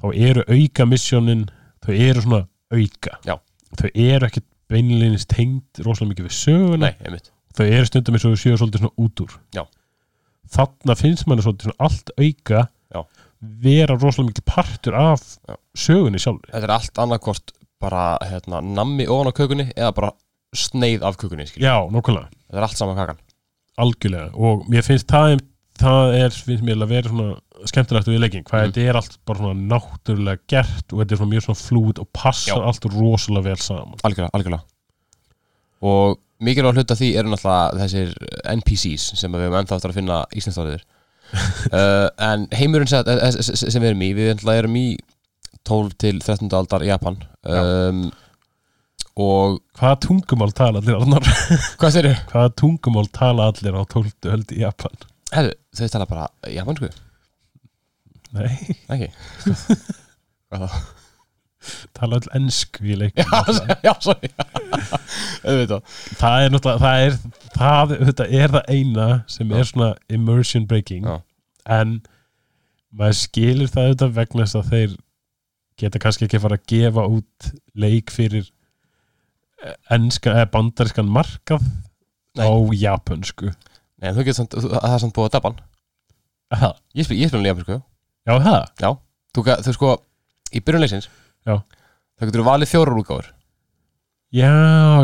[0.02, 1.46] þá eru auka missionin,
[1.84, 2.42] þau eru svona
[2.74, 3.18] auka.
[3.26, 3.36] Já.
[3.76, 6.92] þau eru ekkert beinleginnist tengd rosalega mikið við söguna.
[7.56, 9.36] Þau eru stundum eins og séu svolítið svona út úr.
[9.56, 9.64] Já.
[10.52, 12.60] þarna finnst manni svolítið svona allt auka
[12.94, 13.00] Já.
[13.40, 15.56] vera rosalega mikið partur af Já.
[15.74, 17.50] sögunni sjálfur þetta er allt annarkvort
[17.82, 20.12] bara, hérna, nammi ofan á kökunni eða bara
[20.56, 23.18] sneið af kökunni, já, nokkulega, þetta er allt saman kakan.
[23.76, 24.30] Algjörlega.
[24.32, 25.34] Og mér finnst það
[25.80, 28.72] það er, finnst mér að vera svona skemmtilegt við leikin, hvað Mhm.
[28.72, 32.08] þetta er allt bara svona náttúrulega gert og þetta er svona mjög svona flúið og
[32.12, 34.62] passar allt rosalega vel saman algjörlega, algjörlega
[35.86, 38.12] og mikilvæg hluta því eru náttúrulega þessir
[38.56, 40.84] NPCs sem við höfum ennþá eftir að finna íslenstáriðir
[41.74, 44.86] uh, en heimurinn sem, eh, eh, sem við erum í við náttúrulega erum í
[45.66, 46.52] 12 til 13.
[46.54, 48.04] aldar Japan um,
[49.16, 50.94] og hvaða tungumál tala allir
[52.04, 52.14] eru?
[52.30, 54.12] hvaða tungumál tala allir á 12.
[54.36, 54.94] öld í Japan
[55.36, 56.88] Hefðu, þau tala bara japansku,
[58.36, 58.52] nei,
[58.94, 59.10] ekki?
[60.50, 60.78] hvað þá?
[61.96, 63.40] tala öll ensk í leikin Já,
[63.82, 63.94] já,
[65.46, 67.16] Auðvitað það er náttúrulega það er
[67.56, 69.56] það, þetta er það eina sem Já.
[69.58, 71.16] er svona immersion breaking Já.
[71.78, 71.96] en
[72.96, 74.96] maður skilur það auðvitað vegna þess að þeir
[75.82, 78.46] geta kannski ekki fara að gefa út leik fyrir
[79.92, 81.64] enska eða bandariskan markað
[82.36, 82.46] Nei.
[82.46, 83.50] á japansku
[84.02, 85.56] Nei, þú getur samt, þú- það er samt búið að dabban
[86.52, 87.78] það, Ég spil, ég spil hann japansku
[88.26, 88.90] já það Já,
[89.36, 89.94] þú, ga- þú sko
[90.52, 91.08] Í byrjunleysins
[91.46, 91.56] Já.
[92.18, 93.32] Það getur valið fjórar útgáfur
[94.36, 94.50] já,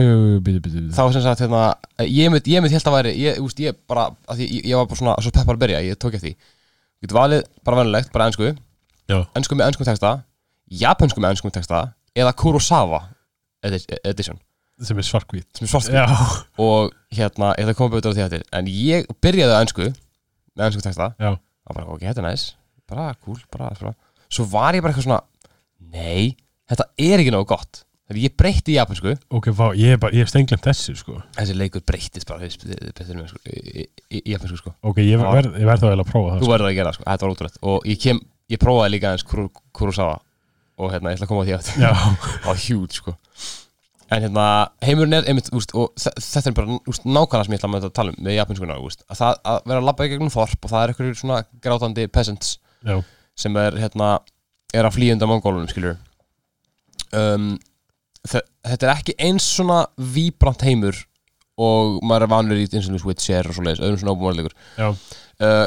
[0.02, 1.62] já, byrju, byrju, byrju Þá sem sagt, hérna
[2.04, 4.76] Ég mynd, ég mynd helt að væri Ég, úst, ég bara, að því, ég, ég
[4.80, 6.36] var bara svona Svo peppar að byrja, ég tók eftir því.
[6.98, 8.50] Þú getur valið bara venulegt, bara ennsku
[9.08, 9.18] Já.
[9.38, 10.12] Ennsku með ennskum texta
[10.82, 11.82] Japansku með ennskum texta
[12.16, 13.02] Eða Kurosawa
[13.64, 14.38] edi- Edition
[14.80, 16.16] sem er svarkvít er
[16.60, 19.88] Og hérna, ég ætla að koma betur á því eftir En ég byrjaði á ennsku
[20.56, 21.12] Með ennsku texta
[21.72, 22.48] og bara, ok, þetta er næs
[22.90, 23.94] bara, cool, bara, bara
[24.32, 25.22] svo var ég bara eitthvað svona
[25.92, 26.34] nei,
[26.70, 30.32] þetta er ekki nógu gott þegar ég breytti í japansku ok, vá, ég er hef
[30.32, 33.86] stenglemt þessu sko þessi leikur breyttist bara sko, í,
[34.34, 36.98] japansku sko ok, ég verð, þá vel að prófa það þú verður að gera það
[36.98, 38.20] sko, þetta var ótrúlegt og ég kem,
[38.52, 40.18] ég prófaði líka eins Kuro, Kurosawa
[40.82, 43.16] og hérna, ég ætla að koma á því já, það var huge sko
[44.12, 44.44] en hérna,
[44.84, 47.86] heimurinn er einmitt, úst, og þe- þetta er bara úst, nákvæmlega sem ég ætla að
[47.88, 50.66] að tala um með japanskuna, úst, að það að vera að labba í gegnum þorp
[50.68, 52.96] og það er eitthvað svona grátandi peasants já,
[53.44, 54.08] sem er hérna
[54.74, 55.96] er að flýja undan mongólunum skilur
[57.16, 57.48] um,
[58.28, 59.80] þe- þetta er ekki eins svona
[60.12, 60.98] víbrant heimur
[61.62, 64.54] og maður er vanur í eins og Witcher og svoleiðis, öðrum svona óbúinlegur
[64.88, 65.66] uh,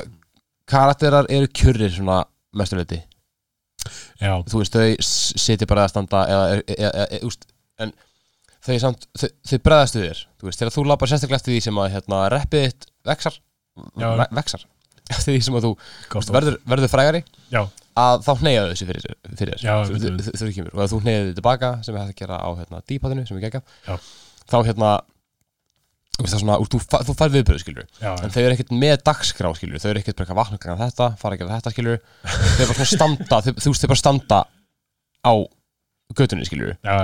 [0.70, 2.24] karakterar eru kjurrir svona
[2.58, 3.02] mesturleiti
[4.50, 4.96] þú veist, þau
[5.38, 7.46] sitja bara að standa eða, eða, eða, eða úst,
[7.84, 7.92] en
[8.66, 10.22] þau, samt, þau, þau breðast við þér.
[10.42, 13.40] Þú veist, þegar þú labbar sérstaklega eftir því sem að hérna, reppið þitt vexar
[14.02, 14.08] Já.
[14.20, 14.66] ve vexar
[15.16, 15.74] eftir því sem að þú
[16.16, 17.24] gott verður, verður frægari
[17.54, 17.62] já,
[18.02, 19.66] að þá hneiða þessu fyrir, fyrir þér.
[19.66, 20.72] Já, þú, þú, þú, þú kemur.
[20.76, 23.38] Og að þú hneiði þið tilbaka sem er hægt að gera á hérna, dípatinu sem
[23.38, 23.50] er Já.
[23.50, 24.08] geggjað
[24.50, 24.94] þá hérna
[26.16, 28.94] þú veist svona, þú, fa- þú fær viðbröð skilur já, en þau eru ekkert með
[29.04, 32.62] dagskrá skilur þau eru ekkert bara vakna ganga þetta, fara að gera þetta skilur þau
[32.64, 34.38] eru bara svona standa, þú veist þau bara standa
[35.28, 35.34] á
[36.16, 36.96] götunni skilur já,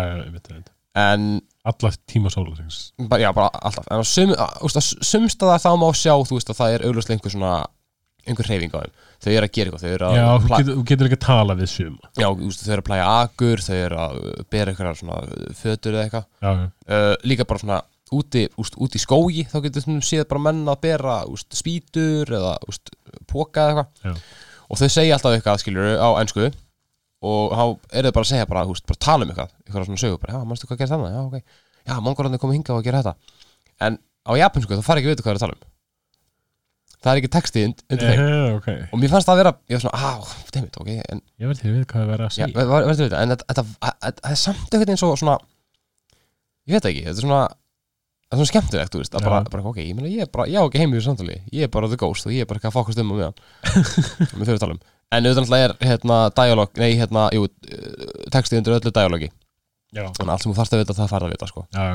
[0.96, 2.80] já, en alla tíma sólarings
[3.22, 3.86] já, bara alltaf.
[3.92, 4.32] En á sum,
[5.06, 7.54] sumstaðar þá má sjá þú veist að það er augljóslega einhver svona
[8.28, 10.58] einhver hreyfing á þeim, þau eru að gera eitthvað þau eru að já, þú pla-
[10.62, 13.08] getur, þú getur ekki að tala við sum já, þú veist, þau eru að plæja
[13.22, 14.20] agur þau eru að
[14.54, 16.28] bera eitthvað svona fötur eða eitthvað.
[16.42, 17.80] Já, já, uh, líka bara svona
[18.12, 22.28] úti, úst, úti í skógi þá getur þú séð bara menn að bera úst, spýtur
[22.42, 22.92] eða úst,
[23.32, 24.12] póka eða Já.
[24.12, 24.24] eitthvað
[24.72, 26.50] og þau segja alltaf eitthvað skiljur á ennsku
[27.22, 27.64] og þá
[28.00, 30.34] eru þau bara að segja bara, úst, bara tala um eitthvað, eitthvað svona sögu bara,
[30.40, 31.60] já, mannstu hvað gerði þannig, já, ok.
[31.90, 33.38] Já, mongolandi komið hingað og gera þetta.
[33.88, 35.68] En á japansku þá fari ekki að vita hvað það er að tala um.
[37.02, 38.20] Það er ekki textið und- undir þeim.
[38.22, 38.68] Eh, ok.
[38.94, 40.14] Og mér fannst það að vera, ég var svona, á,
[40.54, 42.54] dammit, ok en, ég ekki við hvað það verið að já, segja.
[42.58, 45.38] ver- verður þetta, en þetta- þetta þetta- það er samt eitthvað eins og svona
[46.70, 47.42] ég veit það ekki, þetta er svona
[48.32, 50.48] það er svona skemmtilegt, þú veist, að bara, bara ok, ég meina ég er bara,
[50.48, 52.48] ég á ekki heim í þessu samtali ég er bara the ghost og ég er
[52.48, 53.36] bara eitthvað að fokast um á meðan.
[54.40, 54.82] Við þurfum að tala um.
[55.12, 57.50] En auðvitað er hérna dialog, nei hérna, jú,
[58.32, 59.28] textið undir öllu dialogi.
[59.92, 61.64] Já, þannig að allt sem þú þarft að vita, það færð að vita, sko.
[61.76, 61.88] Já,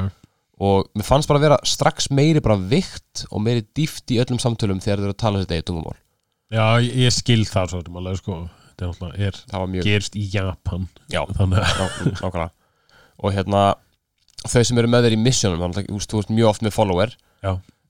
[0.67, 4.41] og mér fannst bara að vera strax meiri bara vikt og meiri dýft í öllum
[4.41, 5.97] samtölum þegar þau eru að tala þetta í tungumál.
[6.53, 8.39] Já, ég skil það svo alveg, sko,
[8.77, 10.85] þetta er það mjög, gerist í Japan.
[11.13, 12.47] Já, þannig ná-
[13.17, 13.63] og hérna
[14.45, 17.17] þau sem eru með þeir í missionum þú veist, þú mjög oft með follower.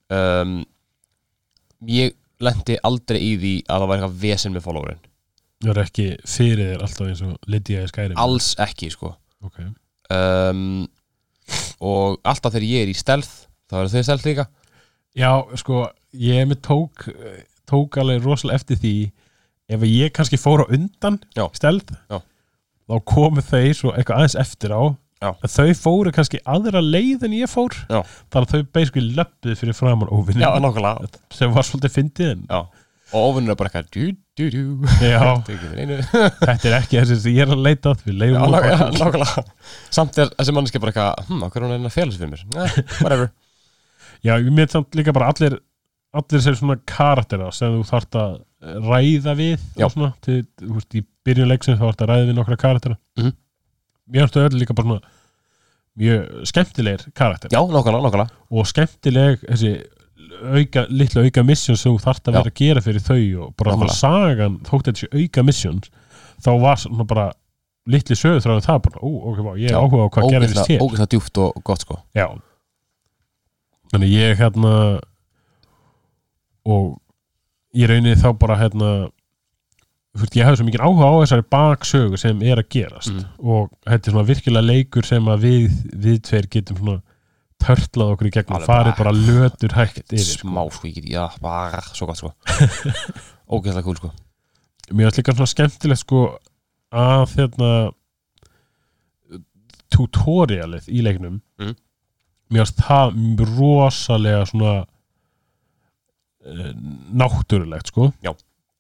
[0.06, 0.60] Um,
[1.90, 5.02] ég lendi aldrei í því að það var eitthvað vesen með followerin
[5.64, 8.18] það er ekki fyrir þér alltaf eins og Lydia í Skyrim?
[8.20, 9.12] Alls ekki sko.
[9.46, 9.58] Ok,
[10.12, 10.84] um,
[11.80, 14.46] og alltaf þegar ég er í stealth þá eru þau í stealth líka.
[15.16, 15.86] Já, sko
[16.20, 17.06] ég með tók
[17.66, 18.94] tók alveg rosalega eftir því
[19.74, 21.48] ef ég kannski fór á undan Já.
[21.56, 22.20] stelð, Já.
[22.86, 24.82] þá komu þeir svo eitthvað aðeins eftir á
[25.22, 25.30] Já.
[25.48, 27.72] þau fóru kannski aðra leið en ég fór.
[27.88, 28.02] Já.
[28.34, 30.42] þannig að þau basically löppuð fyrir framann óvinni
[31.32, 32.32] sem var svolítið fyndið
[33.14, 33.90] og ofinnur er bara eitthvað
[36.46, 38.18] Þetta er ekki þessi sem ég er að leita að við
[38.58, 39.44] okkur nákvæmlega
[39.96, 42.42] samt er þessi manneski bara eitthvað hm, hvað er hún að fela sig fyrir mér?
[43.00, 43.30] Whatever.
[44.26, 45.56] Já, ég mér samt líka bara allir
[46.16, 48.36] allir sér svona karaktera sem þú þarft að
[48.90, 52.56] ræða við svona, til, þú veist, í byrjun leiksins þá þarft að ræða við nokkra
[52.66, 53.32] karaktera Mhm.
[53.32, 53.45] mér
[54.12, 55.00] þau öll líka bara svona
[55.96, 58.30] mjög skemmtilegir karakter já, nákvæmlega, nákvæmlega.
[58.52, 59.70] Og skemmtileg þessi
[60.52, 63.72] auka, litla auka mission sem þú þarft að vera að gera fyrir þau og bara
[63.72, 63.96] Nákvæmlega.
[63.96, 65.80] sagan þótt sé auka mission
[66.44, 67.26] þá var svona bara
[67.86, 70.80] litli sögur þráðu það bara, ú, ok, vá, ég er áhuga á hvað gerðist hér.
[70.82, 71.98] ógeðslega djúpt og gott sko.
[72.18, 72.26] Já.
[73.92, 74.72] Þannig ég hérna
[76.66, 76.96] og
[77.76, 78.90] ég reyni þá bara hérna
[80.22, 83.24] veist, ég hafði svo mikið áhuga á þessari baksögu sem er að gerast Mhm.
[83.38, 85.76] og þetta er svona virkilega leikur sem að við,
[86.06, 87.02] við tveir getum svona
[87.62, 91.04] törtlað okkur í gegnum, Alveg farið bara- bara lötur hægt yfir smá sko, ég get,
[91.10, 92.32] já, bara svo gott sko.
[93.50, 94.10] Ógeðslega cool sko.
[94.92, 96.38] Mér er líka svona skemmtilegt sko
[96.92, 97.70] að hérna
[99.94, 101.76] tutorialið í leiknum Mhm.
[102.50, 103.16] mér finnst það
[103.58, 104.86] rosalega svona
[106.46, 106.72] uh,
[107.12, 108.12] náttúrulegt sko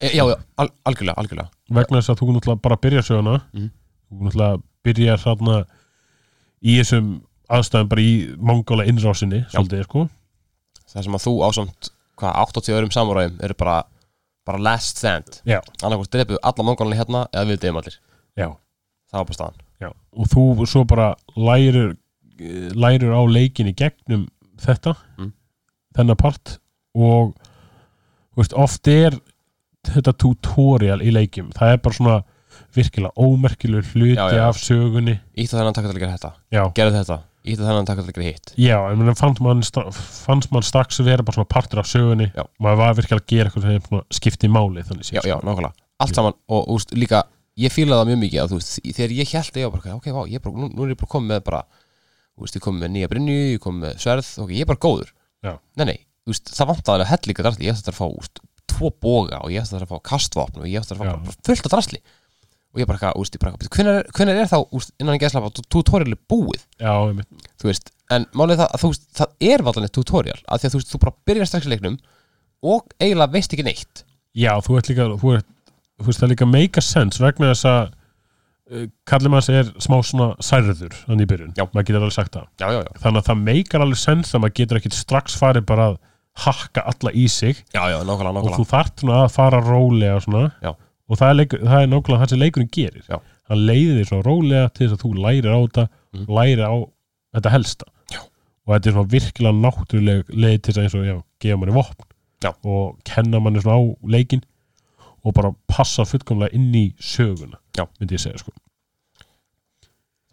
[0.00, 3.70] e, já, já, al, algjörlega, algjörlega vegna þess að þú náttúrulega bara byrjar söguna Mhm.
[4.10, 5.56] þú náttúrulega byrjar þarna
[6.62, 7.10] í þessum
[7.50, 10.08] aðstæðum bara í mongóla innrásinni svolítið sko
[10.90, 13.84] það sem að þú ásamt hvað 80 öðrum samuræðum eru bara
[14.46, 15.60] bara last stand Já.
[15.82, 17.96] annarkvæmst drepu alla mongólinni hérna eða við deyjum allir
[18.36, 18.48] Já.
[19.10, 19.90] það var bara staðan Já.
[20.12, 21.96] og þú svo bara lærir
[22.76, 24.28] lærir á leikin í gegnum
[24.60, 25.32] þetta Mm.
[25.96, 26.58] þennan part
[26.94, 27.34] og
[28.36, 29.12] veist, oft er
[29.94, 32.16] þetta tutorial í leikim það er bara svona
[32.76, 34.42] virkilega ómerkilegur hluti Já, já.
[34.48, 35.16] af sögunni.
[35.36, 36.30] Ítt á þennan takk að gera þetta.
[36.52, 37.18] Já, gerðu þetta.
[37.46, 38.52] Ítt á þennan takk að gera hitt.
[38.60, 42.28] Já en menn fannst mann, fannst mann strax vera bara svona partur af sögunni.
[42.36, 42.44] Já.
[42.60, 45.48] maður var virkilega að gera eitthvað sem skipti máli þannig já, séð, já, sko.
[45.48, 45.86] nákvæmlega.
[46.04, 47.22] Allt saman og úst, líka
[47.56, 50.08] ég fílaði það mjög mikið að veist þegar ég held að ég var bara ok,
[50.12, 51.62] vá, ég bara, nú, nú er ég bara komið með bara
[52.36, 55.12] veist, ég komið með nýja brynju, ég komið með sverð ok, ég er bara góður.
[55.46, 55.52] Já.
[55.80, 55.96] nei, nei,
[56.28, 59.52] veist, það vantaði alveg hell líka drasli ég ætti að fá úst, tvo boga og
[59.54, 61.10] ég ætti að fá kastvapn og ég ætti að fá Já.
[61.12, 62.00] bara, bara fullt af drasli.
[62.76, 65.32] Og ég bara, eitthvað, úst, ég bara hvernig, hvernig er þá úst, innan ekki að
[65.32, 66.64] slafa tutoriali búið?
[66.82, 66.92] Já,
[67.56, 70.74] þú veist, en málið það að þú veist, það er vallanlega tutorial, af því að
[70.74, 71.96] þú veist, þú bara byrjar strax í leiknum
[72.68, 74.02] og eiginlega veist ekki neitt.
[74.36, 77.80] Já, þú ert líka þú, veist, það er líka make a sense vegna þess að
[77.86, 81.64] uh, kallið manns er smá svona særður þannig í byrjun, Já.
[81.72, 82.50] maður getur alveg sagt það.
[82.60, 85.64] Já, já, já, þannig að það meikar alveg sens að maður getur ekkit strax farið
[85.72, 85.98] bara að
[86.36, 90.74] hakka alla í sig já, já, nákvæmlega, og nákvæmlega þú þarft svona að fara rólega
[91.08, 93.18] og það er, leikur, það er nákvæmlega það sem leikurinn gerir Já.
[93.48, 96.26] hann leiðir þig svona rólega til þess að þú lærir á þetta Mhm.
[96.32, 96.74] lærir á
[97.36, 98.20] þetta helsta Já.
[98.66, 102.04] og þetta er svona virkilega náttúruleg leið til þess að og, gefa manni vopn
[102.44, 102.50] Já.
[102.64, 104.42] og kenna manni svona á leikin
[105.24, 107.86] og bara passa fullkomlega inn í söguna, Já.
[108.00, 108.52] myndi ég segja sko.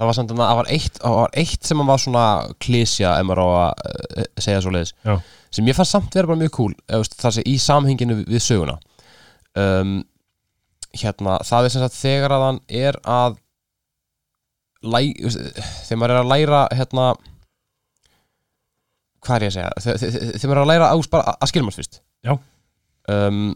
[0.04, 2.24] Það var samt að það var eitt, það var eitt sem var svona
[2.66, 3.84] klísja ef maður á að
[4.20, 5.14] uh, segja svo leiðis Já.
[5.58, 6.74] sem ég fann samt vera bara mjög cool
[7.16, 8.76] það sé í samhenginu við, söguna.
[9.56, 9.96] Um,
[10.98, 13.40] hérna það er sem sagt þegar að hann er að
[14.84, 15.00] læ,
[15.88, 17.06] þegar maður er að læra hérna
[19.24, 21.34] hvað er ég að segja Þe- þe- þe- þegar maður er að læra ást bara
[21.38, 22.02] að- skilmast fyrst.
[23.14, 23.56] Um,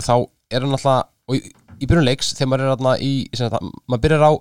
[0.00, 0.12] þá
[0.50, 3.62] er hann alltaf og í, í byrjun leiks þegar maður er alltaf í sem sagt,
[3.90, 4.32] maður byrjar á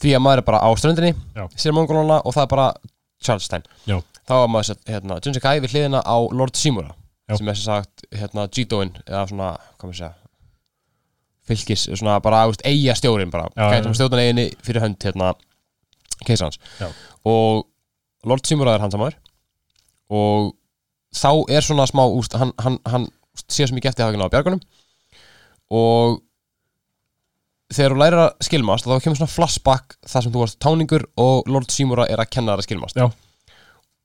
[0.00, 1.46] því að maður er bara á ströndinni Já.
[1.56, 2.68] sér mongolana og það er bara
[3.22, 3.98] Charles Stein Já.
[4.28, 6.92] þá er maður sett hérna, Junji Kai við hliðina á Lord Simura
[7.26, 7.36] Já.
[7.38, 10.14] sem er sem sagt hérna, Jidoin eða svona, hvað maður segja
[11.46, 13.98] fylgis, svona bara eiga stjórin bara, gætum já.
[14.00, 15.32] stjórnan eiginni fyrir hönd hérna
[16.26, 16.88] keisans Já.
[17.24, 17.66] og
[18.26, 19.14] Lord Simura er hansamæður
[20.10, 20.54] og
[21.14, 23.06] þá er svona smá úst, hann, hann, hann
[23.46, 24.62] sér sem ekki eftir hafingina á bjargunum
[25.70, 26.20] og
[27.74, 31.48] þegar þú lærir að skilmast þá kemur svona flashback þar sem þú varst táningur og
[31.50, 33.00] Lord Simura er að kenna þér að skilmast.
[33.00, 33.08] Já.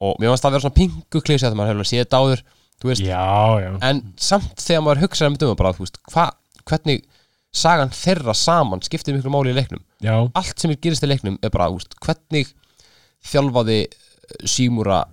[0.02, 2.44] og mér fannst það að vera svona pingu klísi að maður hefur séð þetta áður
[2.82, 3.22] veist, Já,
[3.62, 6.24] já, en samt þegar maður hugsaði um döma bara, þú veist, hva,
[6.66, 7.04] hvernig
[7.54, 9.84] sagan þeirra saman skiptir miklu máli í leiknum.
[10.02, 12.54] Já, allt sem er gerist í leiknum er bara, þú veist, hvernig
[13.32, 13.92] þjálfaði eh,
[14.50, 15.04] Simura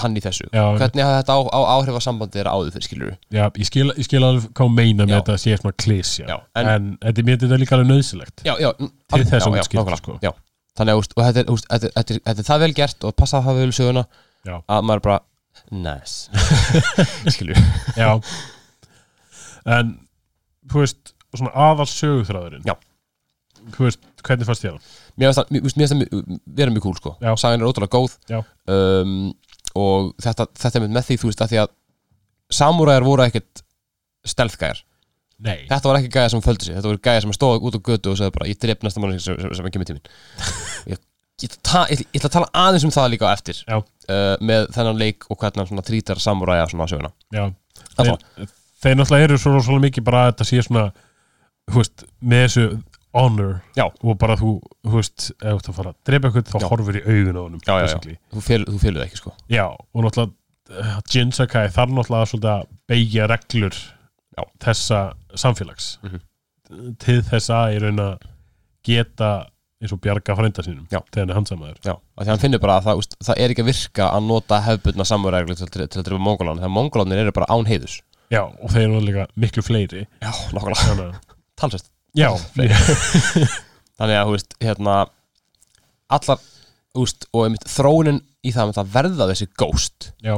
[0.00, 0.46] hann í þessu.
[0.52, 3.66] Já, hvernig hafði þetta á, á áhrif að sambandi þeirra áður fyrir skilur já ég
[3.68, 6.86] skil, ég skil alveg hvað hún meina með þetta að sé svona klísja en, en-
[7.02, 10.00] þetta er mér þetta er líka alveg nöðsilegt já, já, Til þess að útskýra, nákvæmlega,
[10.00, 10.16] sko.
[10.24, 10.32] já.
[10.80, 13.04] þannig að, þú þetta er, þú þetta, er- þetta, er- þetta er það vel gert
[13.10, 14.06] og passa það vel í söguna
[14.48, 14.56] Já.
[14.66, 15.20] að maður er bara,
[15.70, 16.32] nice
[17.36, 17.60] skilur
[18.00, 18.08] Já.
[19.76, 19.92] En,
[20.72, 22.64] þú veist, svona aðal söguþráðurinn.
[22.66, 22.74] Já.
[23.76, 24.78] Þú veist, hvernig fannst þér
[25.36, 26.02] það, mér finnst það
[26.58, 27.12] vera mjög cool sko.
[27.38, 28.16] Sagan er ótrúlega góð.
[28.32, 28.40] Já.
[28.72, 29.12] um,
[29.78, 31.70] og þetta, þetta er með því þú veist að því að
[32.52, 33.62] samúræðar voru ekkert
[34.28, 34.82] stelðgæjar
[35.42, 35.64] Nei.
[35.66, 38.12] Þetta var ekki gæja sem földi sig, þetta voru gæja sem stóð út á götu
[38.12, 40.04] og sagði bara, ég dref næsta mann sem, sem, sem kemur tíminn
[40.92, 41.00] ég,
[41.42, 43.82] ég, ég, ég ætla að tala aðeins um það líka á eftir uh,
[44.38, 47.50] með þennan leik og hvernig hann trítar samúræja svona á
[47.98, 48.14] Alla.
[48.82, 50.84] Þeir, náttúrulega eru svo svona mikið bara að þetta sé svona
[51.74, 52.66] veist, með þessu
[53.14, 53.86] honor Já.
[54.02, 54.54] Og bara þú,
[54.86, 56.68] þú veist, ef þú fara að drepa eitthvað þá Já.
[56.72, 57.74] horfir í augun á honum Já,
[58.32, 60.32] þú félur það ekki sko Já, og náttúrulega
[60.82, 63.76] uh, Jin Sakai þarf náttúrulega svolítið að beigja reglur
[64.38, 64.44] Já.
[64.66, 65.00] þessa
[65.36, 66.20] samfélags Mhm.
[66.98, 68.22] til þess að í raun að
[68.86, 69.30] geta
[69.82, 71.00] eins og bjarga frænda sínum Já.
[71.12, 73.40] þegar hann er hansamæður Já, af því að hann finnur bara að það, úst, það
[73.44, 76.72] er ekki að virka að nota hefbundna samúræglu til, til, til að drifa mongolan þegar
[76.78, 77.98] mongolanir eru bara án heiðus
[78.32, 81.18] Já, og þeir eru líka miklu fleiri Já, þannig að,
[81.60, 82.28] talsvist já,
[84.02, 84.94] Þannig að, þú veist, hérna
[86.12, 86.40] allar,
[86.92, 90.34] þú veist, og einmitt þróunin í það með það verða þessi ghost já,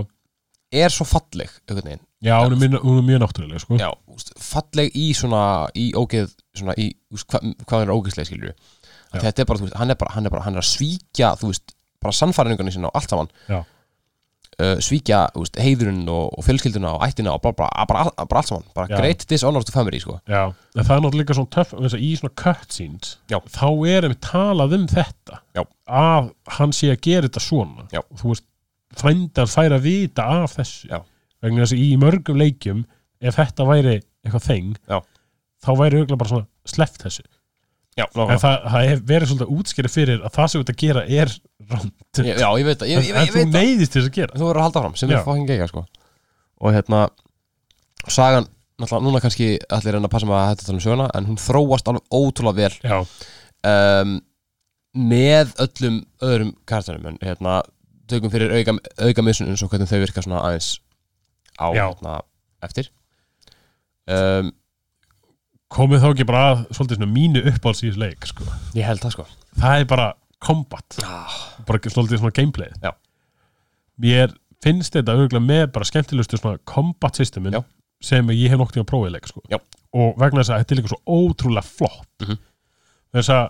[0.75, 3.79] er svo falleg, einhvern veginn já, hún er mjög, hún er mjög náttúrulega sko.
[3.81, 5.43] Já, úst, falleg í svona
[5.79, 9.21] í ógeð, svona í úst, hva, hvað hann er ógeðslega skilur Já.
[9.23, 11.35] þetta er bara, þú veist, hann er bara, hann er bara hann er að svíkja,
[11.41, 13.61] þú veist, bara sannfæringunni sinna og allt saman Já.
[14.61, 18.51] Uh, svíkja, veist, heiðurinn og, og fjölskylduna og ættina og bara, bara, bara, bara, allt
[18.51, 18.97] saman bara Já.
[19.01, 22.35] great dishonor to family, sko Já, en það er náttúrulega líka svona töff í svona
[22.43, 23.39] cutscenes Já.
[23.57, 25.65] þá er við talað um þetta Já.
[25.87, 28.03] að hann sé að gera þetta svona Já.
[28.05, 28.49] og þú veist,
[28.95, 31.01] frændar færa að vita af þessu Já.
[31.43, 32.85] vegna þess að í mörgum leikjum
[33.25, 34.77] ef þetta væri eitthvað þeng
[35.65, 37.25] þá væri auðvitað bara svona sleppt þessu
[37.95, 40.81] Já, en það, það hef verið svolítið útskýrið fyrir að það sem þú ert að
[40.83, 41.35] gera er
[41.71, 44.35] rámt Já, já, ég veit það, en, ég, en þú neyðist þess að gera.
[44.35, 45.17] Þú verður að halda fram, sem Já.
[45.19, 45.85] er fucking geika, sko.
[46.65, 47.03] Og hérna
[48.11, 48.49] Sagan,
[48.83, 51.39] náttúrulega, núna kannski allir reyna að passa með að þetta tala um söguna En hún
[51.41, 52.99] þróast alveg ótrúlega vel.
[53.65, 54.17] Um,
[55.15, 57.61] Með öllum öðrum karakterum En hérna,
[58.11, 58.75] tökum fyrir auka,
[59.07, 60.75] auka missunum Svo hvernig þau virka svona aðeins
[61.63, 62.19] Á, hérna,
[62.67, 62.91] eftir.
[64.11, 64.51] Um,
[65.75, 68.45] komið þá ekki bara að svolítið svona mínu uppáhalds í þessu leik sko.
[68.79, 69.27] Ég held það, sko
[69.61, 70.07] það er bara
[70.45, 71.35] combat ah,
[71.67, 72.93] bara svolítið svona gameplay Já.
[74.03, 74.35] mér
[74.65, 77.63] finnst þetta auðvitað með bara skemmtilegustu svona combat systemin Já.
[78.05, 79.43] sem ég hef noktið að prófa í leik sko.
[79.95, 82.39] Og vegna þess að þetta er líka svo ótrúlega flott Mhm.
[83.15, 83.45] þess að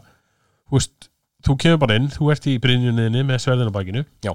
[0.69, 1.09] þú veist,
[1.47, 4.35] þú kemur bara inn þú ert í brynjunniðinni með sverðina bakinu Já.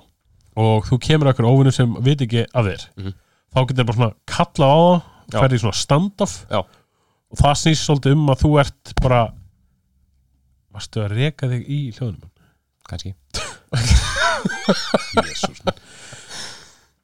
[0.57, 3.13] og þú kemur okkur óvinnum sem veit ekki af þér Mhm.
[3.53, 4.79] þá getur bara svona kalla á
[5.29, 6.45] það ferði svona standoff.
[7.29, 9.21] Og það snýst svolítið um að þú ert bara
[10.73, 12.29] varstu að reka þig í hljóðunum
[12.89, 13.13] Kannski
[15.19, 15.61] Jésús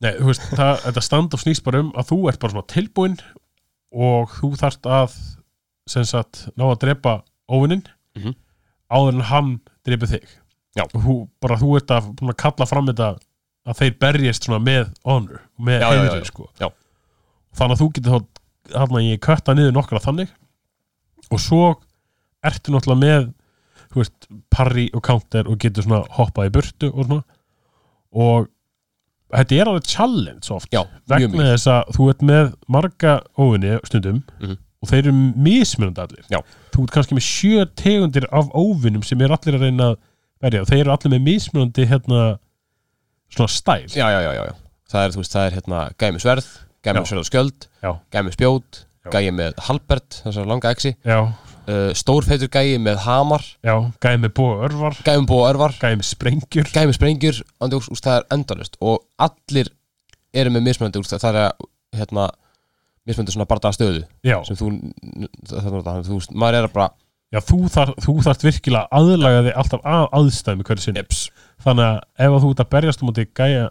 [0.04, 3.16] Nei, þú veist, það, þetta stand-up snýst bara um að þú ert bara svona tilbúinn
[3.96, 5.14] og þú þarft að
[5.90, 7.20] sem sagt, ná að drepa
[7.52, 7.86] óvinnin
[8.16, 8.32] Mhm.
[8.90, 9.48] áður en hann
[9.84, 10.26] drepi þig
[10.78, 10.84] Já.
[10.86, 12.06] og þú, bara þú ert að,
[12.40, 13.10] kalla fram þetta
[13.68, 16.24] að þeir berjast svona með honor, með já.
[16.30, 16.48] sko.
[17.56, 18.26] Þannig að þú getur þá
[18.73, 20.32] hann að ég kötta niður nokkra þannig
[21.32, 21.62] og svo
[22.45, 23.30] ertu náttúrulega með
[23.93, 27.23] þú veist, parry og counter og getur svona hoppað í burtu og svona
[28.15, 28.47] og
[29.36, 34.21] þetta er alveg challenge oft Já, vegna þess að þú ert með marga óvinni stundum
[34.41, 34.58] Mhm.
[34.84, 35.13] og þeir eru
[35.47, 36.39] mismunandi allir Já.
[36.71, 39.97] þú ert kannski með sjö tegundir af óvinnum sem er allir að reyna að
[40.41, 42.21] verja og þeir eru allir með mismunandi hérna
[43.34, 44.54] svona stæl Já, já, já, já.
[44.91, 46.19] Það er, þú veist, það er hérna gæmi
[46.86, 47.02] Já.
[47.02, 47.91] með og skjöld Já.
[48.13, 49.10] gæmi með spjót, Já.
[49.15, 53.45] gæmi með halbert þessar langa exi, uh, stórfeitur gæmi með hamar.
[54.04, 55.00] Gæði með bóða örvar.
[55.06, 56.71] Gæmi með búa örvar, gæði með sprengjur.
[56.76, 59.71] Gæmi með sprengjur andjóks, það er endalist og allir
[60.36, 61.52] eru með mismunandi, úst, það er
[61.95, 62.30] hérna,
[63.08, 64.71] mismunandi svona bardaga stöðu já, sem þú,
[65.48, 66.89] þú maður er að bara
[67.34, 71.04] já þú, þar, þú þarft virkilega aðlaga þig alltaf að aðstæðum hverju sinni.
[71.04, 71.21] Eps.
[71.65, 73.69] þannig að ef að þú ert að berjast um móti gæja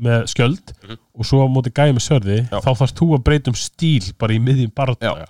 [0.00, 0.98] með skjöld Mhm.
[1.14, 2.58] og svo á móti gæja með sörði Já.
[2.60, 5.26] þá þarfst þú að breyta um stíl bara í miðjum bardaga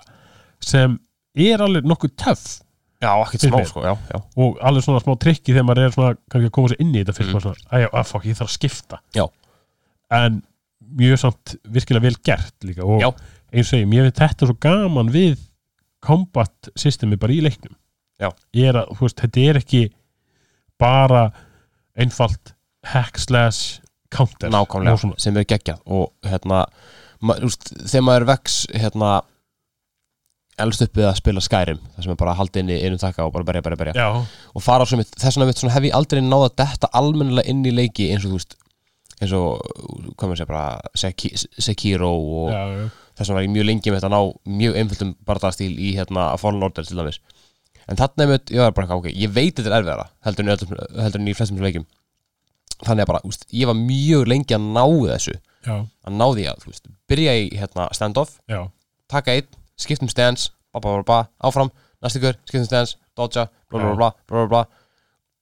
[0.61, 0.99] sem
[1.35, 2.61] er alveg nokkuð töff
[3.01, 6.15] Já, ekkert smá sko, já, já og alveg svona smá trikki þegar maður er svona
[6.29, 7.35] kannski að koma sér inn í þetta fyrst Mhm.
[7.35, 9.25] maður svona, að, að fokk, ég þarf að skipta Já.
[10.11, 10.43] en
[10.95, 13.01] mjög samt virkilega vel gert líka og
[13.51, 15.37] eins og segjum, ég veit þetta svo gaman við
[16.01, 17.75] combat systemi bara í leiknum
[18.21, 18.29] Já.
[18.53, 19.89] ég er að, þú veist, þetta er ekki
[20.79, 21.31] bara
[21.97, 22.53] einfalt
[22.85, 23.80] hack slash
[24.13, 25.19] counter nákvæmlega, svona.
[25.21, 25.83] sem er geggjað.
[25.91, 26.63] Og hérna,
[27.21, 29.19] ma, úst, þegar maður vex hérna
[30.61, 32.99] elst upp við að spila Skyrim það sem er bara að halda inn í einum
[33.01, 33.93] taka og bara berja, berja, berja.
[33.97, 34.09] Já,
[34.55, 37.73] og fara á sem þess vegna svona hef ég aldrei náða detta almennilega inn í
[37.73, 38.57] leiki eins og þú veist
[39.21, 39.61] eins og,
[40.17, 42.61] hvað maður segja bara Seki, Sekiro og já,
[43.17, 46.27] þess vegna var ég mjög lengi með þetta að ná mjög einföldum barðastíl í hérna
[46.41, 47.21] Fallen Order til dæmis.
[47.89, 50.51] En þarna er mitt, ég var bara ok, ég veit þetta er erfiðara heldur en,
[50.53, 51.87] í flestum þessum leikjum
[52.85, 55.37] þannig að bara, úst, ég var mjög lengi að ná þessu.
[55.61, 58.37] Já, að ná því að, þú veist, byrja í hérna standoff,
[59.11, 60.09] taka einn skiptum
[61.05, 64.61] ba, áfram næstu ykkur, skiptum stance, dodja bla bla bla, bla bla bla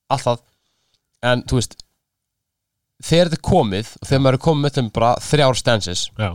[0.09, 0.41] allt það,
[1.29, 1.77] en þú veist
[3.05, 6.29] þegar þetta er komið og þegar maður er komið með þeim bara þrjár stances já,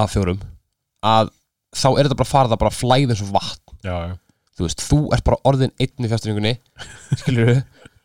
[0.00, 0.40] af fjórum
[1.04, 1.32] að
[1.76, 3.76] þá er þetta bara farið að bara flæða eins og vatn.
[3.84, 3.96] Já,
[4.56, 6.54] þú veist, þú ert bara orðin einn í fjárstyrningunni
[7.20, 7.52] skilur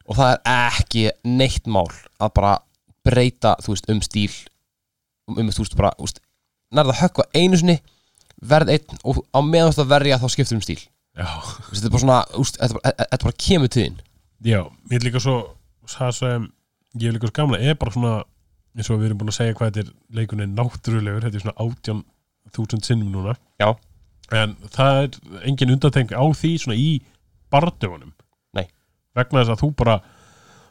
[0.06, 1.88] og það er ekki neitt mál
[2.22, 2.54] að bara
[3.06, 4.32] breyta, veist, um stíl
[5.30, 5.92] um, um þú veist, bara,
[6.76, 7.80] nærða höggva einu sinni
[8.46, 11.88] verð einn og á meðan þú ert að verja þá skiptur um stíl veist, þetta
[11.90, 14.00] er bara svona, veist, þetta, bara- þetta bara kemur þín
[14.46, 14.60] Já,
[14.92, 15.36] ég er líka svo
[15.90, 16.48] það sem
[17.00, 18.16] ég er líka svo gamla er bara svona
[18.76, 21.62] eins og við erum búin að segja hvað þetta er leikunni náttúrulegur, þetta er svona
[21.64, 22.02] átján
[22.56, 23.70] þúsund sinnum núna Já.
[24.36, 26.90] en það er engin undateng á því svona í
[27.54, 28.12] bardöfunum.
[29.16, 29.96] Vegna þess að þú bara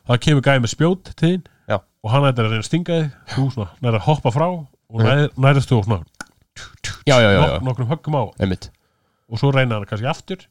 [0.08, 1.78] það kemur gæði með spjót til þín Já.
[2.04, 4.68] og hann ætlar að reyna að stinga þig þú svona nærið að hoppa frá og
[4.94, 5.04] Mhm.
[5.08, 6.04] nær, nærist þú svona
[7.06, 8.70] já, já, já, já, nok nokkrum höggum á einmitt
[9.30, 10.44] og svo reyna hann kannski aftur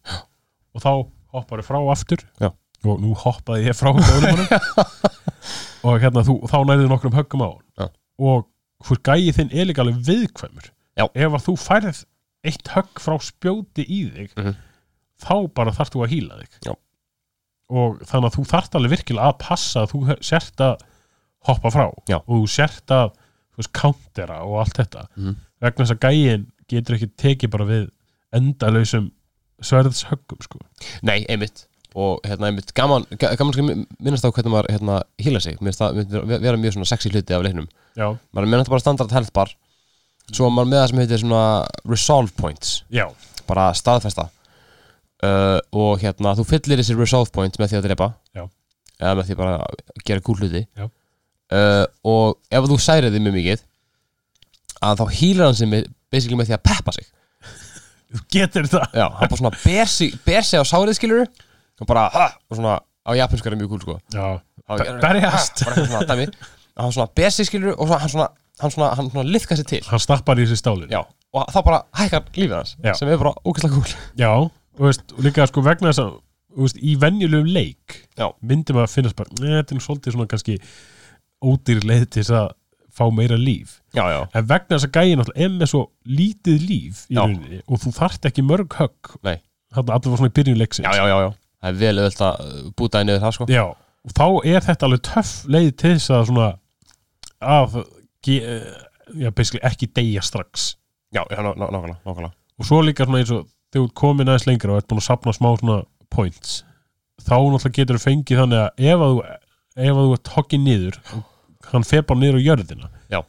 [0.73, 0.91] og þá
[1.33, 2.49] hoppar þið frá aftur Já.
[2.83, 4.49] og nú hoppaði ég frá bjóðumunum
[5.87, 7.85] og hérna þú, þá nærið nokkrum höggum á Já.
[7.85, 8.49] hann og
[8.83, 10.67] fyrir gæið þinn er líka alveg viðkvæmur
[10.99, 11.05] Já.
[11.13, 12.03] ef að þú færð
[12.43, 14.55] eitt högg frá spjóti í þig Mhm.
[15.23, 16.73] þá bara þarft þú að hýla þig Já.
[17.73, 20.85] Og þannig að þú þarft alveg virkilega að passa að þú sért að
[21.49, 22.17] hoppa frá Já.
[22.21, 23.11] og þú sért að
[23.53, 25.07] þú veist, countera og allt þetta.
[25.17, 25.35] Mhm.
[25.63, 27.83] vegna þess að gæin getur ekki tekið bara við
[28.33, 29.11] endalausum
[29.63, 30.59] sverðshöggum sko.
[31.05, 31.65] Nei, einmitt.
[31.95, 33.67] Og hérna einmitt gaman, ga- gaman skal
[34.01, 37.35] minnast á hvernig maður hérna hýla sig, minnst það myndi vera mjög svona sexy hluti
[37.37, 37.67] af leiknum.
[37.95, 39.51] Já, maður náttúrulega bara standard health bar.
[40.33, 41.43] Svo maður með það sem heitir svona
[41.85, 43.05] resolve points, já,
[43.47, 44.29] bara staðfesta
[45.23, 48.09] uh, og hérna þú fyllir þessi resolve points með því að drepa.
[48.35, 48.43] Já.
[49.03, 50.63] eða með því bara að gera cool hluti.
[50.77, 50.85] Já.
[50.87, 53.63] uh, og ef þú særið þig mjög mikið
[54.83, 55.73] að þá hýlar hann sem
[56.13, 57.07] basically með því að peppa sig.
[58.13, 58.83] Þú getur það.
[58.99, 61.23] Já, hann bara svona ber sig, ber sig á sárið skilur
[61.81, 63.95] og bara, ha, og svona á japansku er mjög cool sko.
[64.13, 64.27] Já,
[64.63, 65.63] Þá- Be- berjast.
[65.65, 66.27] Ha, bara svona dæmi.
[66.79, 68.27] Hann svona ber sig skilur og svona, hann svona
[68.61, 69.81] hann svona, hann svona liðka sig til.
[69.89, 70.91] Hann stappar í þessi stálin.
[70.93, 71.01] Já,
[71.33, 72.93] og þá bara hækkar lífið hans Já.
[72.99, 74.29] sem er bara ógæslega cool já
[74.79, 76.11] og, veist, og líka sko vegna þess að
[76.63, 78.27] veist, í venjulegum leik Já.
[78.41, 80.57] myndi maður að finnast bara, neða, þetta er svolítið svona kannski
[81.43, 82.51] ódýr leið til þess að
[82.93, 83.79] fá meira líf.
[83.97, 87.93] Já, já, en vegna þess að gæin náttúrulega með svo lítið líf rauninni og þú
[87.95, 89.39] þarft ekki mörg högg Nei.
[89.73, 90.85] þarna allir var svona í byrjun leiksins.
[90.85, 91.31] Já, já, já.
[91.63, 93.47] Það er vel auðvitað að uh, búta niður það sko.
[93.49, 93.63] Já,
[94.03, 96.47] og þá er þetta alveg töff leið til þess að svona
[97.57, 97.77] að
[98.27, 98.37] ge,
[99.23, 100.69] já, basically ekki deyja strax.
[101.15, 102.33] Já, já, ná- ná- nákvæmlega, nákvæmlega.
[102.61, 105.07] Og svo líka svona eins og þegar þú komin aðeins lengra og ert búin að
[105.09, 105.77] sapna smá svona
[106.13, 106.53] points
[107.23, 109.19] þá náttúrulega getur þú fengið þannig að ef að þú,
[109.87, 110.97] ef að þú ert hokkið niður
[111.73, 113.19] hann fer bara niður á jörðina Já.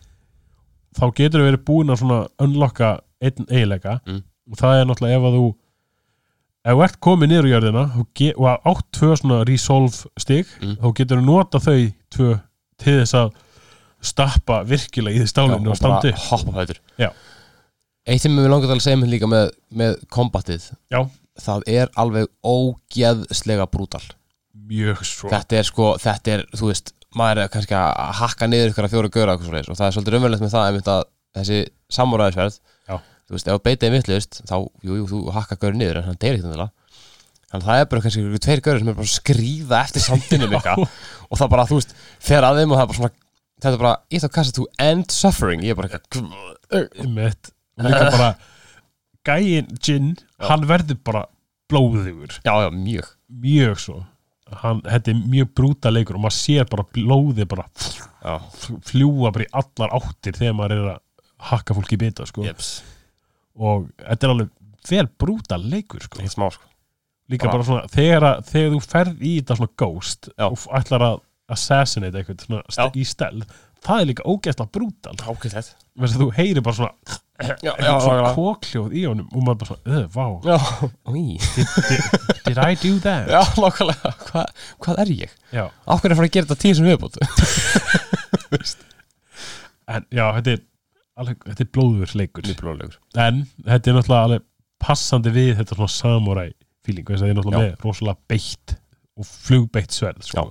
[0.99, 2.92] þá getur þú verið búin að svona unlocka
[3.24, 4.22] einn eiginleika Mm.
[4.53, 5.45] og það er náttúrulega ef að þú
[6.64, 7.84] ef þú ert komið niður á jörðina
[8.34, 10.76] og átt tvö svona resolve stig Mm.
[10.80, 11.78] þá getur þú nota þau
[12.11, 12.30] tvö
[12.84, 13.32] til þess að
[14.05, 17.11] stappa virkilega í því stálinu og standi hoppa á fætur Já.
[18.09, 21.00] Eitt sem við langar að segja mér líka með, með kombatið Já.
[21.40, 24.05] það er alveg ógeðslega brútal.
[24.55, 25.30] Mjög svo.
[25.32, 28.94] Þetta er sko, þetta er, þú veist maður er kannski að hakka niður ykkur að
[28.94, 31.61] fjóra göra og, það er svolítið raunverulegt með það að þessi
[31.94, 32.61] samúræðisverð
[33.24, 36.18] þú veist, ef þú beitið vittlust þá, jú, jú, þú hakka göru niður en hann
[36.20, 36.70] deyr ekkert endilega.
[37.48, 40.05] Þannig að það er bara kannski ykkur tveir göru sem er bara að skríða eftir
[40.05, 41.94] sandinum ykkar og það bara, þú veist,
[42.28, 43.12] fer að þeim og það er bara svona
[43.55, 48.31] þetta er bara, ég að kasta to end suffering ég er bara eitthvað líka bara
[49.25, 50.14] gæin Jin,
[50.45, 51.25] hann verður bara
[51.72, 53.07] blóðugur, já, já, mjög
[53.45, 54.01] mjög svo
[54.61, 57.64] hann, þetta er mjög brúta leikur og maður sér bara blóði bara
[58.25, 58.35] já,
[58.91, 61.01] fljúa bara í allar áttir þegar maður er að
[61.45, 62.45] hakka fólki í bita sko.
[62.47, 62.77] jeps,
[63.57, 64.53] og þetta er alveg
[64.89, 66.20] vel brúta leikur sko.
[66.29, 66.68] smá sko
[67.33, 70.45] líka Bara- bara svona, þegar, þegar þú ferð í þetta svona ghost Já.
[70.51, 71.20] og ætlar að
[71.55, 72.85] assassinate eitthvað Já.
[72.93, 73.45] í stel
[73.85, 75.14] það er líka ógeðslega brútal.
[76.14, 77.18] Þú heyrir bara svona,
[78.37, 80.26] kókljóð í honum og maður bara svona, öð, vá.
[81.14, 81.68] Í did,
[82.49, 83.28] did I do that?
[83.30, 84.47] já, nákvæmlega, Hva,
[84.87, 85.37] hvað er ég?
[85.55, 85.64] Já.
[85.68, 87.14] á hverju er að fara að gera þetta tíu sem viðbót?
[89.95, 90.61] En já, þetta er,
[91.20, 92.47] alveg, þetta er blóður leikur.
[93.20, 94.45] En þetta er náttúrulega alveg
[94.85, 96.47] passandi við þetta svona samurai
[96.85, 98.74] feeling þess að það er náttúrulega með rosalega beitt
[99.20, 100.47] og flugbeitt sverð sko.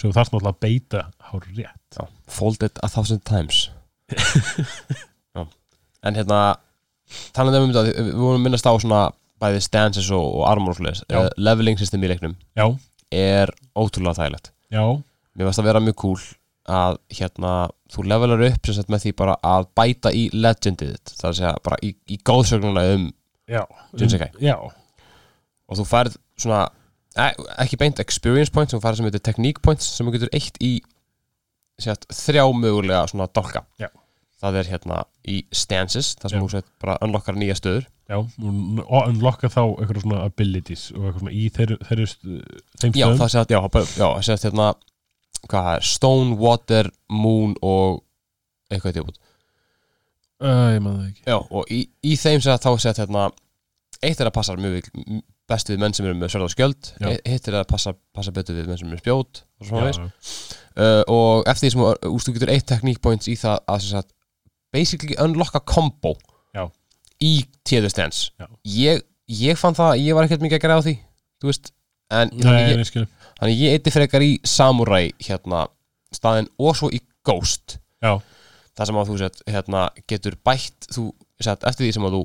[0.00, 3.68] Svo þarf náttúrulega að beita hár rétt Já, fold it a thousand times.
[6.00, 6.56] En hérna
[7.36, 9.00] talandi um þetta, við vorum minnast á svona
[9.40, 11.02] bæði stances og, og armor og svoleiðis.
[11.10, 11.18] Já.
[11.20, 12.64] uh, leveling system í leiknum já,
[13.12, 14.82] er ótrúlega þægilegt já,
[15.36, 16.22] Mér varst að vera mjög cool
[16.70, 17.52] að hérna,
[17.92, 21.38] þú levelar upp sem sagt með því bara að bæta í legendið það er að
[21.40, 23.06] segja bara í, í góðsögnuna um
[23.50, 23.62] já
[24.00, 24.30] Jinsekai.
[24.44, 26.64] já, og þú færð svona
[27.64, 30.72] ekki beint experience points, þú færð sem heitir technique points sem þú getur eitt í
[31.80, 33.64] sett, þrjá mögulega svona dálka.
[33.80, 33.88] Já.
[34.40, 34.98] það er hérna
[35.28, 36.42] í stances þar sem Já.
[36.46, 37.86] þú sett bara unlockar nýja stöður.
[38.08, 42.38] Já og unlocka þá eitthvað svona abilities og eitthvað svona í þeirri, st-
[42.80, 43.18] þeim já, stöðum.
[43.20, 44.70] það sett, já, bara- já, sett hérna
[45.44, 48.00] hvað það er, stone, water, moon og
[48.72, 49.20] eitthvað tjóput
[50.40, 51.22] uh, ég maður það ekki.
[51.28, 53.26] Já, og í, í þeim sett þá sett hérna
[54.00, 54.88] eitt er að passa mjög
[55.50, 56.92] best við menn sem eru með sörð og skjöld.
[57.02, 57.10] Já.
[57.26, 60.06] hitt er að passa, passa betur við menn sem eru spjót og svona já,
[60.78, 64.12] uh, og eftir því sem úst, þú getur eitt technique points í það að sagt,
[64.74, 66.14] basically unlocka combo
[66.54, 66.66] Já.
[67.22, 67.32] í
[67.66, 68.28] tíðu stens
[68.66, 70.96] ég, ég fann það, ég var ekkert mikið að græða á því
[71.42, 71.72] þú veist,
[72.10, 75.66] en Nei, þannig, ég, þannig ég eitti frekar í samurai hérna
[76.14, 77.78] staðin og svo í ghost.
[78.02, 78.18] Já,
[78.76, 82.22] það sem að þú sett, hérna, getur bætt þú sett, eftir því sem að þú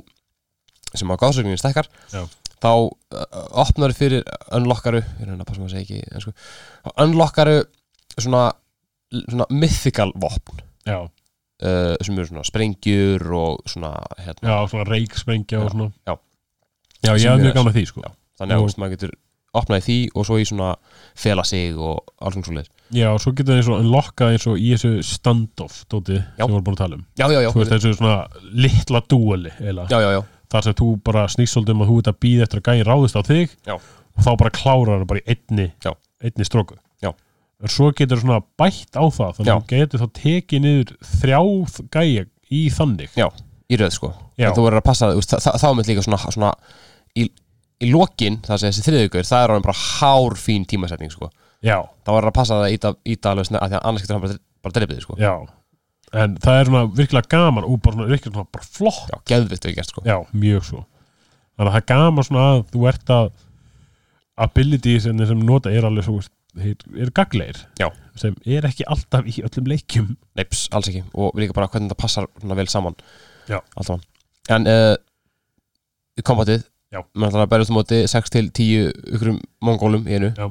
[0.96, 2.24] sem að gáðsögnin stekkar Já.
[2.66, 3.26] Þá uh,
[3.64, 4.26] opnar fyrir
[4.58, 6.34] unlockaru, ég reyna að passa maður að segja ekki en sko,
[7.06, 7.58] unlockaru
[8.18, 8.44] svona,
[9.30, 10.64] svona mythical vopn.
[10.86, 15.92] Já, uh, sem eru svona sprengjur og svona hérna, já, svona reiksprengja og svona.
[16.10, 16.18] já.
[17.06, 18.02] Já, ég hef mjög gaman því sko.
[18.02, 18.12] Já.
[18.40, 19.12] þannig að Og- maður getur
[19.56, 20.70] opnað í því og svo í svona
[21.16, 22.72] fela sig og alls svona svoleiðis.
[22.92, 26.44] Já, og svo getur það eins og unlocka eins og í þessu standoff dóti Já.
[26.44, 27.06] sem við vorum búin að tala um.
[27.16, 28.18] Já, já, já, Þú veist þessu svona
[28.52, 30.22] litla dúali já, já, já,
[30.56, 32.88] þar sem þú bara snýst svolítið um að þú ert að býða eftir að gæði
[32.90, 33.76] ráðist á þig Já.
[33.76, 35.70] og þá bara klárar það bara í einni,
[36.24, 36.80] einni stróku
[37.64, 41.80] en svo getur svona bætt á það þannig að þú getur þá tekið niður þrjáð
[41.96, 43.16] gæja í þannig.
[43.18, 43.28] Já.
[43.66, 44.12] í röð sko.
[44.38, 46.52] Þú verður að passa, það, það, þá er mitt líka svona, svona
[47.18, 47.28] í,
[47.82, 51.32] í lokin, það sé þessi þriðugur það er orðin bara hár fín tímasetning sko.
[51.66, 54.18] Já, þá verður að passa það að íta, íta alveg af því að annars getur
[54.18, 55.18] hann bara, bara dreipið þig sko
[56.16, 59.68] en það er svona virkilega gaman og bara svona virkilega svona bara flott já, geðvitt
[59.68, 60.84] við gert sko Já, mjög svo
[61.56, 63.28] Þannig að það er gaman svona að þú ert að
[64.46, 66.20] ability sem þeir sem nota er alveg svo
[66.56, 67.90] eru gagleir Já.
[68.20, 72.00] sem er ekki alltaf í öllum leikjum neips, alls ekki, og líka bara hvernig það
[72.00, 72.96] passar svona vel saman
[73.50, 73.60] Já.
[73.76, 74.04] alltaf
[74.56, 74.94] en uh,
[76.24, 76.64] kombatið,
[76.94, 77.02] Já.
[77.16, 80.48] maður ætlar að berja út á móti 6 til 10 ykkurum mongólum í einu Já.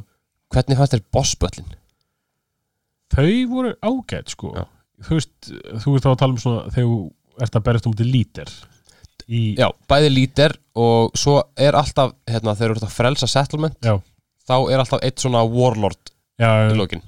[0.52, 1.72] hvernig fannst þér bossböllin?
[3.14, 4.64] Þau voru ágætt sko Já.
[5.03, 5.32] Þú veist,
[5.82, 6.99] þú veist þá að tala um svona þegar þú
[7.45, 8.51] ert að berjast um til lítir
[9.26, 13.74] í, Já, bæði lítir og svo er alltaf, hérna, þegar þú ert að frelsa settlement
[13.82, 13.97] Já.
[14.47, 17.03] þá er alltaf eitt svona warlord já, í lokin.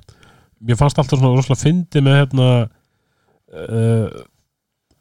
[0.66, 2.48] Mér fannst alltaf svona rosalega fyndi með hérna
[3.54, 4.22] uh,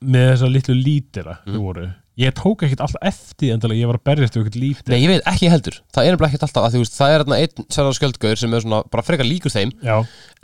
[0.05, 1.53] með þessa litlu lítira Mm.
[1.55, 1.85] þau voru.
[2.15, 5.09] Ég tók ekkert alltaf eftir endalega ég var að berjast við ekkert lítir Nei, ég
[5.11, 7.97] veit ekki heldur, það er nefnilega ekkert alltaf að þú veist, það er einn sérðar
[7.97, 9.97] skjöldgauður sem er svona bara frekar líkur þeim Já,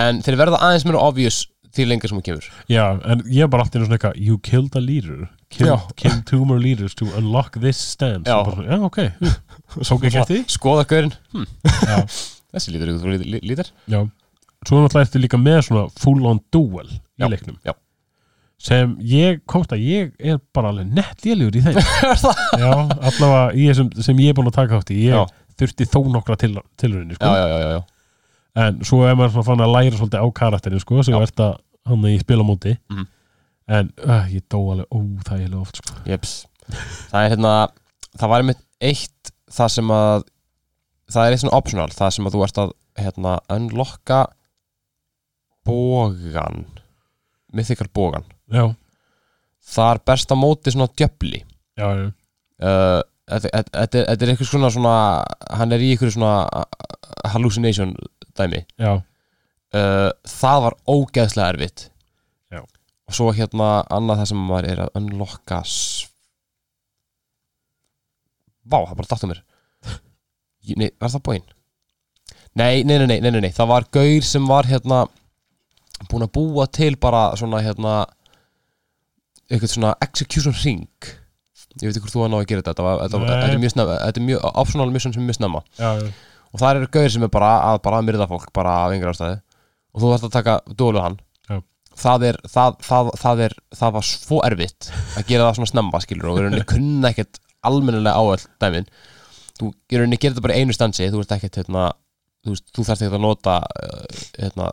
[0.03, 1.37] en þeir verða aðeins mér obvious
[1.75, 2.47] því lengur sem hún kemur.
[2.71, 5.27] Já, en ég er bara alltaf svona eitthvað You killed a leader.
[5.51, 8.27] Killed, killed two more leaders to unlock this stance.
[8.29, 8.37] Já.
[8.47, 8.99] Bara, já ok.
[9.87, 11.45] Tók ekki eftir skoða gaurinn, hm,
[12.55, 13.71] þessi lítur fyrir lí- lítur.
[13.91, 14.01] Já.
[14.67, 17.55] Svo náttúrulega ertu líka með svona full on duel í Já, leiknum.
[17.65, 17.73] já.
[18.61, 21.79] sem ég komst að ég er bara alveg nett lélugur í þeim?
[22.61, 25.23] Já, allavega í þessum sem ég er búin að taka átt í ég Já.
[25.57, 27.31] þurfti þó nokkra til, tilrunni sko.
[28.55, 31.53] En svo er maður svona fann að læra svolítið á karakterin sko, sem verðt að
[31.87, 33.05] hann í spilamóti Mhm.
[33.67, 35.93] en uh, ég dó alveg óþægilega oft sko.
[37.11, 37.53] Það er hérna
[38.19, 40.23] það var einmitt eitt það sem að
[41.11, 42.71] það er eitt svona optional það sem að þú ert að
[43.01, 44.19] hérna unlocka
[45.65, 46.65] bógan
[47.53, 48.65] mythikal bógan Já,
[49.73, 51.43] þar berst á móti svona djöfli.
[51.79, 52.99] Uh,
[53.31, 54.95] þetta er- þetta er eitthvað svona, svona
[55.57, 56.65] hann er í eitthvað svona uh,
[57.31, 57.95] hallucination
[58.39, 58.61] dæmi.
[59.71, 61.87] Uh, það var ógeðslega erfitt.
[62.51, 62.61] Já.
[63.07, 65.61] og svo hérna annað það sem maður er að unlocka
[68.67, 69.41] vá, það bara dáttum mér.
[70.67, 71.47] Jú, nei, var það bóin?
[72.59, 75.05] Nei, nei, nei, nei, nei, nei, nei, það var gaur sem var hérna
[76.11, 78.01] búin að búa til bara svona hérna
[79.51, 81.11] eitthvað svona execution ring
[81.79, 83.55] ég veit ekki hvort þú að ná að gera þetta þetta, var, þetta, var, þetta
[83.55, 85.61] er mjög er mjög optional mission sem er mjög snemma.
[85.79, 86.09] Já, já.
[86.51, 89.13] Og það eru gauðir sem er bara að, bara að myrða fólk bara af einhver
[89.13, 89.37] ástæði
[89.91, 91.17] og þú þarfst að taka dólu hann.
[91.49, 91.57] Já.
[92.01, 96.03] það er það, það, það er það var svo erfitt að gera það svona snemma
[96.03, 98.87] skilur og í rauninni kunna ekkert almennilega á all dæmin.
[99.59, 101.89] Þú í rauninni gerir þetta bara einu stansi þú ert ekkert hérna
[102.45, 104.69] þú, þú þarfst ekkert að nota uh, hérna,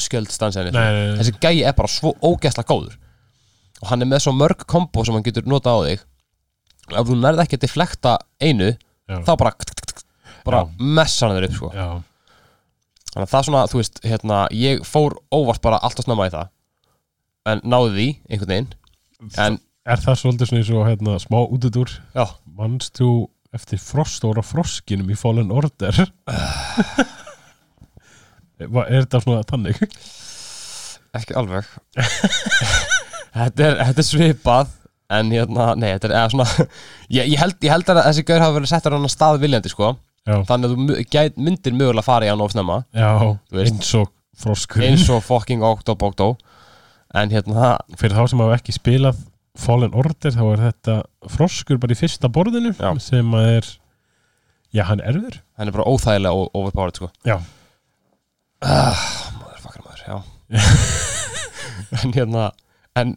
[0.00, 0.82] skjöld stansi nei.
[1.20, 2.98] þessi gæi er bara svo ógæsla góður.
[3.80, 6.02] Og hann er með svo mörg kombo sem hann getur nota á þig.
[6.90, 9.22] Og ef þú nærði ekki að deflekta einu Já.
[9.24, 9.54] þá bara
[10.46, 10.70] bara Já.
[11.00, 11.70] messa hann þér upp sko.
[11.74, 11.88] já.
[13.10, 16.34] þannig að það er svona, þú veist, hérna ég fór óvart bara alltaf snemma í
[16.34, 16.48] það
[17.50, 18.70] en náði því einhvern veginn
[19.46, 19.58] en,
[19.90, 22.24] Er það svolítið svona eins og hérna, smá útudur já,
[22.56, 23.08] Manst þú
[23.56, 25.96] eftir frostóra froskinum í Fallen Order?
[28.70, 29.78] Va- er þetta svona tannig?
[31.16, 31.66] ekki alveg
[33.34, 34.68] þetta, er, þetta er svipað
[35.10, 36.46] en hérna, nei, þetta er eða svona
[37.16, 39.72] ég, ég, held, ég held að þessi gaur hafa verið settur hann að stað viljandi,
[39.72, 39.88] sko
[40.28, 42.82] Já, þannig að þú gæt, myndir mögulega fara í hann of snemma.
[42.92, 43.08] Já
[43.62, 44.10] eins og
[44.40, 46.34] froskur eins og fucking Octobogdo
[47.16, 49.18] en hérna, Fyrir þá sem hafa ekki spilað
[49.58, 50.96] Fallen Order þá er þetta
[51.32, 52.92] froskur bara í fyrsta borðinu Já.
[53.02, 53.70] sem að er
[54.70, 57.08] Já, hann er erður hann er bara óþægilega overpowered, sko.
[57.26, 57.40] Já,
[58.62, 59.00] ah,
[59.40, 60.20] motherfucker maður, já.
[62.04, 62.44] En hérna
[63.00, 63.16] en,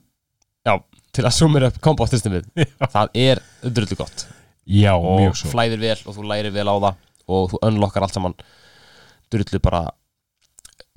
[0.66, 0.74] já,
[1.14, 2.88] til að sumir upp kombo-systemið, Já.
[2.90, 4.26] það er drullu gott
[4.66, 6.96] já og flæðir vel og þú lærir vel á það
[7.34, 8.36] og þú unlockar allt saman
[9.34, 9.84] drullu bara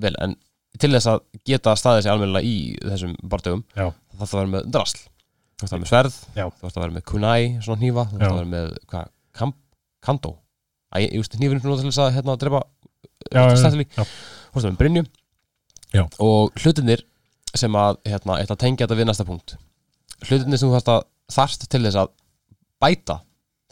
[0.02, 0.36] vel, en
[0.76, 3.90] til þess að geta staðið sér almennilega í þessum bardögum Já.
[3.90, 5.02] þá þarf það að vera með drasl
[5.56, 8.16] þú þarf að vera með sverð, þú þarf að vera með kunai svona hnífa, þú
[8.16, 8.32] þarf Já.
[8.32, 9.54] að vera með hvað, kam,
[10.04, 10.32] kandó
[10.96, 12.62] ég veist, nota til þess að hérna, drepa
[13.32, 14.04] já, stættili, já.
[14.04, 15.04] þú veist með brynju
[15.94, 16.02] Já.
[16.22, 17.04] og hlutinir
[17.56, 19.56] sem að hérna, ætla að tengja þetta við næsta punkt
[20.26, 22.12] hlutinir sem þú að þarft til þess að
[22.82, 23.20] bæta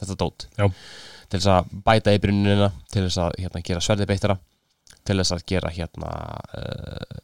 [0.01, 0.47] þetta dót.
[0.57, 0.67] Já.
[1.29, 4.37] til þess að bæta í brynnina til þess að hérna, gera sverði beittara
[5.05, 6.11] til þess að gera hérna
[6.57, 7.23] uh,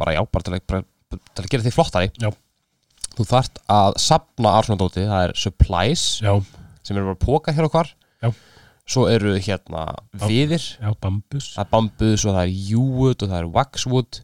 [0.00, 2.12] bara já, bara til að, bara, til að gera því flottari.
[2.20, 2.30] Já.
[3.16, 6.32] þú þarft að sapna af svona dóti, það er supplies Já,
[6.86, 7.92] sem eru bara póka hér og hvar.
[8.90, 9.84] Svo eru hérna
[10.18, 10.64] viðir.
[10.98, 11.52] bambus.
[11.54, 14.18] Það er bambus og það er júwood og það er waxwood.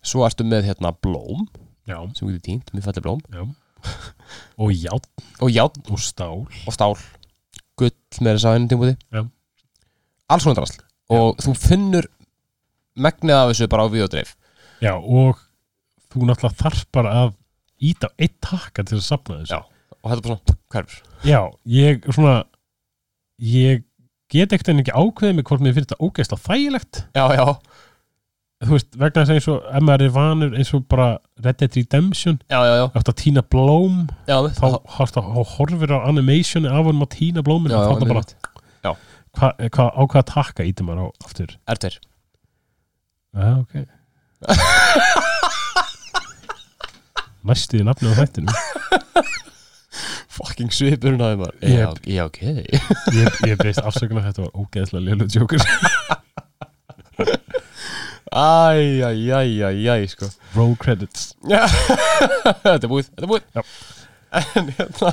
[0.00, 1.44] Svo ertu með hérna blóm
[1.84, 3.20] Já, sem getur tínt, mjög fættir blóm.
[3.28, 3.42] Já
[4.60, 5.06] Og járn.
[5.40, 5.82] Og járn.
[5.90, 6.42] Og stál.
[6.66, 6.96] Og stál.
[7.80, 9.22] Gull með þess að henni tímúti Já.
[10.28, 10.82] alls svona drasl.
[11.12, 12.08] Og þú finnur
[13.00, 14.34] megnið af þessu bara á videodreif.
[14.84, 15.40] Já, og
[16.12, 17.32] þú náttúrulega þarf bara að
[17.82, 19.56] íta á eitt takka til að sapna þessu.
[19.56, 19.60] Já.
[20.02, 21.02] og þetta er bara svona hverfur.
[21.22, 21.40] Já,
[21.70, 22.36] ég svona
[23.42, 23.84] ég
[24.32, 27.02] get ekkert en ekki ákveðið mig hvort mér finnst þetta ógeðslega þægilegt.
[27.16, 27.46] Já, já,
[28.62, 31.06] þú veist, vegna þess að eins og ef maður er vanur eins og bara
[31.42, 33.96] Red Dead Redemption já, já, já, átt að týna blóm
[34.28, 34.66] já, þá
[35.02, 35.20] að þá
[35.56, 38.24] horfir á animationi af honum að týna blómin og þá er bara,
[39.32, 41.50] hva, hva, á hvaða takka ítum maður á aftur?
[41.74, 41.84] R2
[43.32, 43.74] Já, ok.
[47.48, 48.52] Næstuði nafni á þættinu
[50.36, 51.56] fucking svipurinn á þeim Yep.
[51.66, 52.40] já, já, ok.
[53.16, 55.62] Ég, ég beist afsökunar þetta var ógeðslega lélu djókur
[58.32, 60.28] æj, æj, æj, æj, æj, sko.
[60.56, 61.32] Roll credits.
[62.64, 63.44] Þetta er búið, þetta er búið.
[63.56, 63.62] Já.
[64.32, 65.10] En hérna,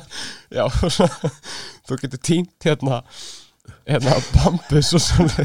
[0.56, 1.32] já, svona,
[1.90, 3.02] þú getur tínt hérna,
[3.90, 5.34] hérna bambus og svona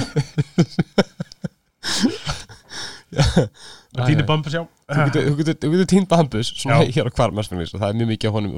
[3.15, 3.49] já,
[3.95, 6.95] Og Tíni Bambus, já Þú getur, þú getur, þú getur týnt Bambus svona Já.
[6.97, 8.53] hér hvar mestmenglis og það er mjög mikið á honum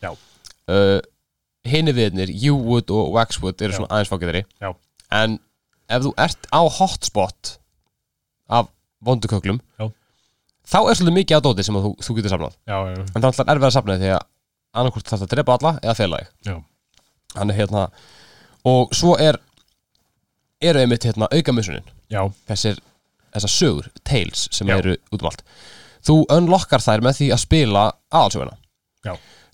[0.00, 0.10] Já.
[0.12, 1.00] uh,
[1.68, 4.72] Hinni viðnir, U-Wood og Waxwood eru svona aðeins fákæðari Já.
[5.12, 5.38] En
[5.90, 7.56] ef þú ert á hotspot
[8.50, 8.68] af
[9.06, 9.60] vonduköklum
[10.70, 12.56] þá er svolítið mikið á dóti sem að þú, þú getur safnað.
[12.68, 14.26] Já, já, en það er alltaf erfið að safna því að
[14.80, 16.60] annarkvort þarf að drepa alla eða fela þig.
[17.56, 17.84] Hérna
[18.70, 19.38] og svo er
[20.60, 21.28] eru einmitt hérna
[22.50, 22.80] þessir,
[23.32, 24.76] þessar sögur, tales sem Já.
[24.78, 25.44] eru út um allt.
[26.04, 28.56] Þú unlockar þær með því að spila aðalsöguna.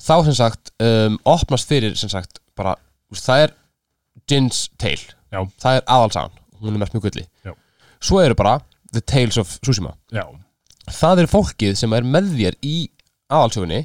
[0.07, 2.77] Þá sem sagt um, opnast fyrir sem sagt bara,
[3.15, 3.55] það er
[4.31, 5.45] Jin's tale, Já.
[5.63, 6.43] það er aðalsagan.
[6.61, 7.27] Hún er mest mjög gulli.
[8.03, 8.59] Svo eru bara
[8.93, 9.95] The Tales of Tsushima.
[10.15, 10.25] Já,
[10.93, 12.77] það er fólkið sem er með þér í
[13.33, 13.81] aðalsögunni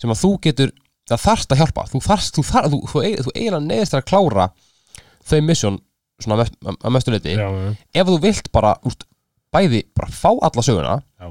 [0.00, 0.72] sem að þú getur
[1.06, 1.84] það þarft að hjálpa.
[1.92, 4.48] Þú þarft, þú þarft, þú, þú, þú, þú eiginlega neðist að klára
[5.26, 5.76] þau mission
[6.22, 9.04] svona mest- að mestu leiti já, já, ef þú vilt bara úst,
[9.52, 11.28] bæði bara fá alla söguna Já.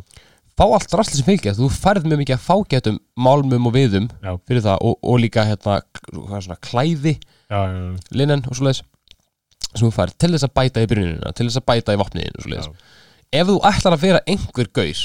[0.56, 4.36] fá allt rastli sem fylgja þú færð mjög mikið að fágætum málmum og viðum Já.
[4.46, 5.80] fyrir það og, og líka hérna,
[6.14, 7.16] svona, klæði,
[7.50, 8.84] já, já, linen og svoleiðis
[9.72, 12.38] sem þú færð til þess að bæta í byrjunina til þess að bæta í vopniðin
[12.40, 12.70] og svoleiðis.
[12.70, 15.02] Já, ef þú ætlar að vera einhver gaur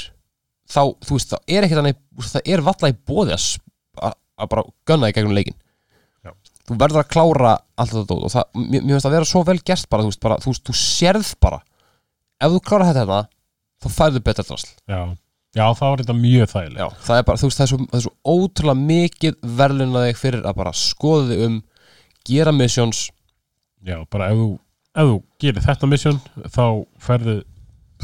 [0.71, 3.47] þá, þú veist, það er ekkert það er valla í bóði að,
[3.99, 5.57] að, að bara gunna í gegnum leikin
[6.21, 6.33] Já.
[6.69, 9.89] þú verður að klára allt þetta og það, mér, finnst að vera svo vel gert
[9.91, 11.61] bara, þú veist, bara, þú, veist, þú sérð bara.
[12.41, 13.21] Ef þú klára þetta hérna
[13.81, 14.69] þá færðu betra drasl.
[14.85, 15.01] Já,
[15.57, 17.79] já, það var þetta mjög þægilega Já, það er bara, þú veist, það er svo,
[17.87, 21.57] það er svo ótrúlega mikið verðlunað þig fyrir að bara skoða þig um
[22.29, 23.07] gera missions
[23.87, 24.49] Já, bara ef þú,
[24.95, 26.19] ef þú gerir þetta mission
[26.53, 26.65] þá
[27.01, 27.37] ferðu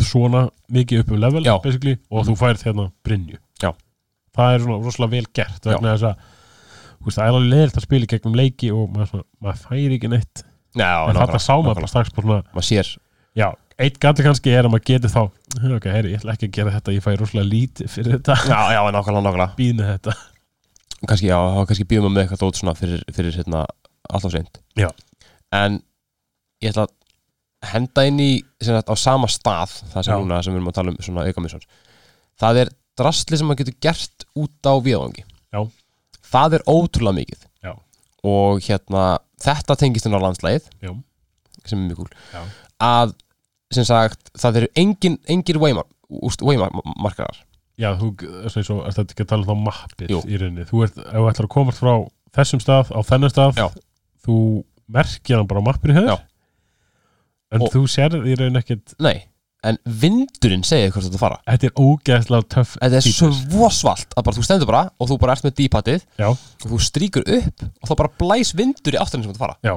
[0.07, 1.55] svona mikið upp um level Já.
[1.63, 3.39] basically, og þú færð hérna Brynju.
[3.61, 3.71] Já.
[4.37, 6.27] það er svona rosalega vel gert vegna þess að
[6.97, 9.63] þú veist, það er alveg leðilt að spila í gegnum leiki og maður, svona, maður
[9.65, 10.43] færi ekki neitt.
[10.77, 12.91] Já, en þetta sá maður bara strax bara svona maður sér.
[13.37, 13.47] Já,
[13.77, 15.21] eitt galli kannski er að maður getur þá
[15.77, 18.61] ok, heyri, ég ætla ekki að gera þetta, ég fæ rosalega lítið fyrir þetta, Já,
[18.73, 19.57] já, nákvæmlega, nákvæmlega.
[19.57, 20.15] Býð með þetta.
[21.07, 23.65] Kannski, já, þá kannski býðum við með eitthvað dót svona fyrir, fyrir hérna,
[24.09, 24.61] alltaf seint.
[24.77, 24.89] Já.
[25.55, 25.79] En
[26.63, 26.93] ég ætla að
[27.71, 28.31] henda inn í
[28.61, 31.43] sagt, á sama stað það sem núna sem við erum að tala um svona auka
[31.43, 31.67] missions
[32.39, 35.25] það er drastli sem maður getur gert út á viðvangi
[36.27, 37.73] það er ótrúlega mikið Já.
[38.27, 39.05] og hérna
[39.41, 40.93] þetta tengist inn á landslægið Já.
[41.65, 42.41] sem er mjög Já.
[42.83, 43.15] að
[43.73, 45.17] sem sagt það eru engin,
[46.07, 47.43] úst, waymarkarar
[47.77, 48.11] já, þú,
[48.63, 50.21] svo, er þetta ekki að tala um þá mappið Jú.
[50.25, 51.93] í rauninni, þú ert, ef þú ætlar að komast frá
[52.37, 53.67] þessum stað á þennan stað Já.
[54.25, 54.37] þú
[54.87, 56.17] merkir hann bara á mappinu hér Já.
[57.55, 59.25] en Og- þú sérð í rauninni ekkert nei,
[59.67, 64.23] en vindurinn segir hvort þetta fara þetta er ógeðslega töff Þetta er svo svalt að
[64.27, 67.89] bara þú stendur bara og þú bara ert með dípatið og þú stríkur upp og
[67.91, 69.75] þá bara blæs vindur í áttunni sem þetta fara Já,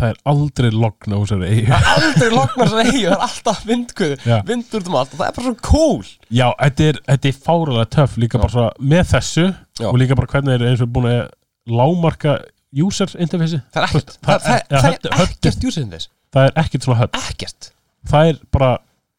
[0.00, 3.24] það er aldrei logn á þessari eigu Það er aldrei loknar sem eigi, það er
[3.26, 4.36] alltaf vindkuð Já.
[4.52, 8.16] vindur um allt það er bara svo cool Já, þetta er, þetta er fáralega töff
[8.20, 8.42] líka Já.
[8.46, 9.46] bara svona með þessu
[9.80, 9.88] Já.
[9.90, 11.28] og líka bara hvernig þeir eru eins og búin að
[11.80, 12.38] lámarka
[12.72, 16.60] user interface Það er ekkert, Það- það, það, það, er ekkert júsinn þess það er
[16.62, 17.70] ekkert svona höfn, Ekkert.
[18.10, 18.70] Það er bara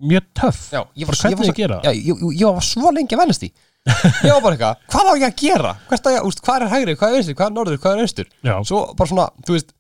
[0.01, 0.61] mjög töff.
[0.71, 1.79] Já, ég var, ég var, gera?
[1.83, 3.51] já, ég, ég, var svo lengi að vennast í.
[4.21, 5.69] Ég var bara eitthvað, hvað á ég að gera?
[5.89, 8.27] Að ég, úst, hvað er hægri, hvað er vinstri, hvað er norður, hvað er austur?
[8.45, 9.71] Já, Svo bara svona, þú veist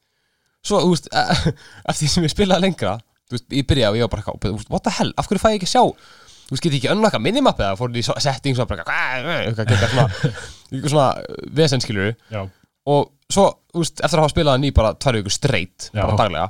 [0.65, 1.09] Svo, þú veist,
[1.93, 2.95] eftir sem ég spilaði lengra
[3.29, 5.47] Þú veist, ég byrjaði og ég var bara eitthvað What the hell, af hverju fæ
[5.53, 5.83] ég ekki að sjá?
[6.49, 10.07] Þú veist, get ég ekki önnaka minimappi eða fór í eitthvað svona
[10.71, 11.07] Eitthvað svona
[11.61, 12.41] vesenskilur já,
[12.89, 15.35] Og svo, þú veist, eftir að hafa spilað hann í bara tvær vikur
[15.91, 16.01] Já.
[16.05, 16.47] bara daglega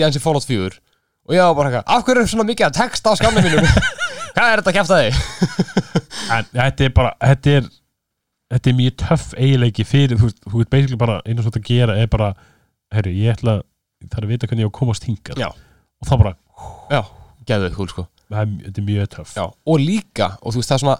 [0.00, 0.78] ég eins í Fallout 4
[1.28, 3.66] Og ég var bara eitthvað, af hverju er svona mikið að texta á skamna mínum?
[4.34, 5.18] Hvað er þetta að kæfta þig?
[6.34, 7.68] en þetta er bara þetta er,
[8.54, 11.62] þetta er mjög töff eiginleiki fyrir, þú veist, þú veist basically bara einu svo þetta
[11.62, 12.30] að gera er bara
[12.94, 13.60] herri, ég ætla,
[14.06, 15.42] það er að vita hvernig ég á að komast hingað.
[16.00, 16.34] Og það bara,
[16.90, 17.00] Já,
[17.50, 18.06] þig, cool sko.
[18.30, 19.34] Þetta er mjög töff.
[19.36, 20.98] Já, og líka, og þú veist, það er svona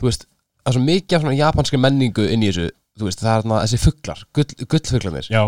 [0.00, 0.26] þú veist,
[0.62, 2.68] það er svo mikið af svona japanski menningu inn í þessu,
[2.98, 5.28] þú veist, það er svona þessi fuglar, gull, gullfuglarnir.
[5.32, 5.42] Já,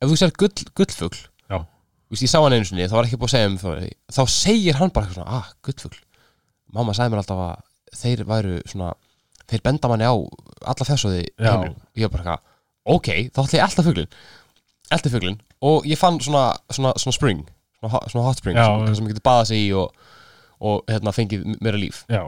[0.00, 1.18] ef þú sér gull, gullfugl
[1.50, 1.58] Já.
[1.60, 3.82] þú veist, ég sá hann einu sinni, það var ekki búið að segja um það
[4.16, 6.00] þá segir hann bara eitthvað svona, ah, gullfugl.
[6.76, 8.90] Mamma sagði mér alltaf að þeir væru svona,
[9.46, 10.86] þeir benda manni á alla
[11.38, 11.50] Já.
[11.52, 12.40] heiminum ég var bara eitthvað,
[12.96, 14.10] ok, þá ætla ég alltaf fuglin
[14.94, 17.40] eldi fuglin, og ég fann svona, svona, svona spring
[17.80, 18.66] svona, hot- svona hot spring, Já.
[18.86, 19.92] sem, sem getur baðað sig í og,
[20.62, 22.04] og hérna, fengið meira líf.
[22.08, 22.22] Já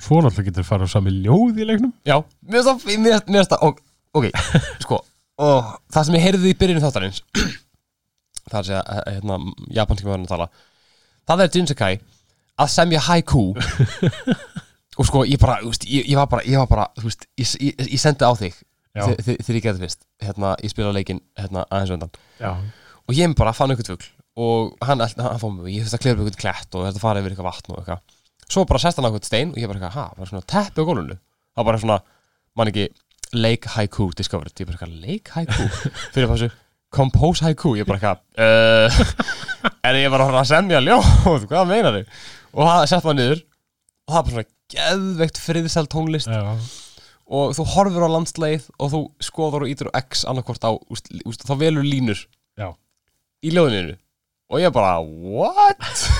[0.00, 1.92] svo náttúrulega getur fara á sami ljóð í leiknum.
[2.08, 2.16] Já,
[2.48, 3.80] mér finnst það, það,
[4.16, 4.28] ok,
[4.84, 5.00] sko,
[5.40, 7.20] og það sem ég heyrði í byrjunum þáttarins,
[8.50, 9.38] það er að segja, hérna,
[9.76, 10.48] japanski maðurinn að tala,
[11.30, 11.92] það er Jinsekai
[12.60, 13.44] að semja haiku,
[14.98, 17.28] og sko, ég bara, þú veist, ég, ég var bara, ég var bara, þú veist,
[17.40, 18.58] ég, ég, ég sendi á þig
[18.90, 22.50] þegar ég gerði fyrst, hérna, ég spila leikinn, hérna, aðeins á undan, já,
[23.06, 24.08] og ég bara fann einhvern fugl,
[24.40, 27.02] og hann, hann, hann fór mig, ég þurfti að klera upp einhvern klætt og þetta
[27.02, 28.18] fara yfir eitthvað vatn og eitthvað,
[28.50, 30.82] svo bara sest hann á eitthvað stein og ég bara eitthvað, ha, var svona teppi
[30.82, 32.00] á það var bara svona,
[32.58, 32.88] man ekki
[33.36, 35.68] Lake Haiku Discovered, ég bara eitthvað Lake Haiku,
[36.14, 36.50] fyrir þessu
[36.90, 42.22] Compose Haiku, ég bara eitthvað uh, er ég bara að semja ljóð, hvað meinar þið?
[42.50, 43.42] Og það sett maður niður
[44.10, 46.30] og það bara svona geðveikt friðsæl tónlist.
[46.30, 46.56] Já,
[47.30, 51.10] og þú horfir á landsleið og þú skoður og ítur á X annarkvort á, úst,
[51.26, 52.18] úst, þá velur línur
[52.58, 52.72] já,
[53.46, 53.94] í ljóðinu.
[54.50, 56.19] Og ég bara, what?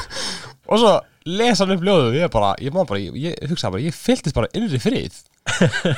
[0.71, 0.93] Og svo
[1.29, 4.49] lesa hann upp ljóðu ég bara, ég bara, ég, ég hugsaði bara ég fylltist bara
[4.57, 5.19] innri frið.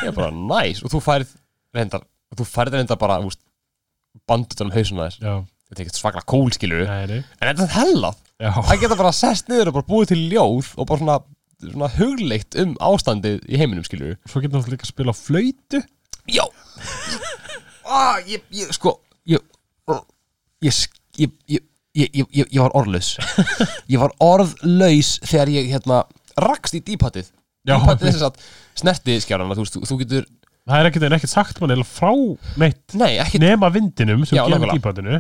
[0.03, 1.35] Ég bara, nice, og þú færið
[1.77, 2.03] reyndar,
[2.33, 3.41] og þú færið reyndar bara, úst
[4.29, 8.19] bandut um hausuna þess, þetta er ekkert svakla cool skilur nei, en þetta er hellað,
[8.43, 11.17] það geta bara sest niður og bara búið til ljóð og bara svona,
[11.63, 15.81] svona hugleikt um ástandið í heiminum skilur svo getur það líka að spila flöytu
[16.31, 16.45] Já.
[17.89, 18.93] Ah, ég, ég, sko
[19.27, 19.41] ég,
[20.63, 21.65] ég, ég,
[21.99, 23.15] ég, ég, ég, var orðlaus
[23.93, 26.03] Ég var orðlaus þegar ég hérna
[26.41, 27.29] rakst í dýpatið.
[27.69, 28.39] Dýpatið þess að
[28.81, 30.29] snerti skjárana þú, þú, þú getur,
[30.63, 32.13] Það er ekkert, ekkert sagt mann eða frá
[32.63, 34.79] neitt nei ekki nema vindinum sem Já, kemur nákvæmlega.
[34.79, 35.17] dýpatinu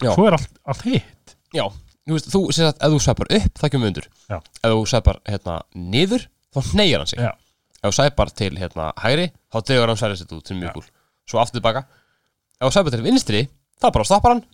[0.00, 0.12] Já.
[0.14, 1.64] svo er allt, allt hitt Já,
[2.08, 4.38] þú veist, þú sér að ef þú sveipar upp það kemur undur Já.
[4.38, 6.24] Ef þú sveipar hérna niður
[6.56, 7.30] þá hneyjar hann sig Já.
[7.78, 10.74] Ef þú sveipar til hérna hægri þá tegur hann særið sitt út til mjög Já.
[10.78, 10.88] kúl
[11.28, 11.84] Svo aftur tilbaka
[12.56, 13.44] Ef þú sveipar til vinstri
[13.76, 14.44] þá bara stoppar hann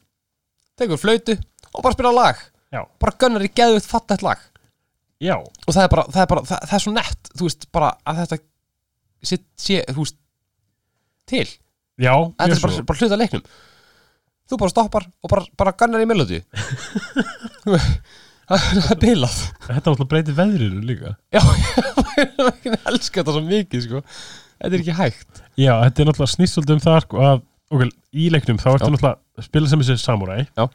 [0.82, 1.38] tegur flöytu
[1.74, 2.36] og bara spila lag.
[2.74, 2.80] Já.
[2.98, 4.40] bara gunnar í geðvitt fatta lag.
[5.22, 7.66] Já, og það er bara, það er bara, það, það er svo nett þú veist,
[7.74, 8.38] bara að þetta
[9.30, 10.16] sé, sé þú veist,
[11.30, 11.46] til.
[12.02, 12.86] Já, þetta mjög er bara, svo.
[12.90, 13.44] bara hluta leiknum.
[14.50, 16.40] Þú bara stoppar og bara, bara gunnar í melodi
[18.50, 19.36] það er bilað.
[19.64, 21.14] Þetta náttúrulega breytir veðrinu líka.
[21.32, 21.40] Já,
[22.66, 24.02] ég elska þetta svo mikið sko.
[24.58, 25.40] þetta er ekki hægt.
[25.56, 27.40] Já, þetta er náttúrulega snýst svolítið um það sko, að,
[27.72, 28.92] ok, í leiknum þá ertu Já.
[28.96, 30.42] náttúrulega að spila sem þessi samurai.
[30.52, 30.66] Já.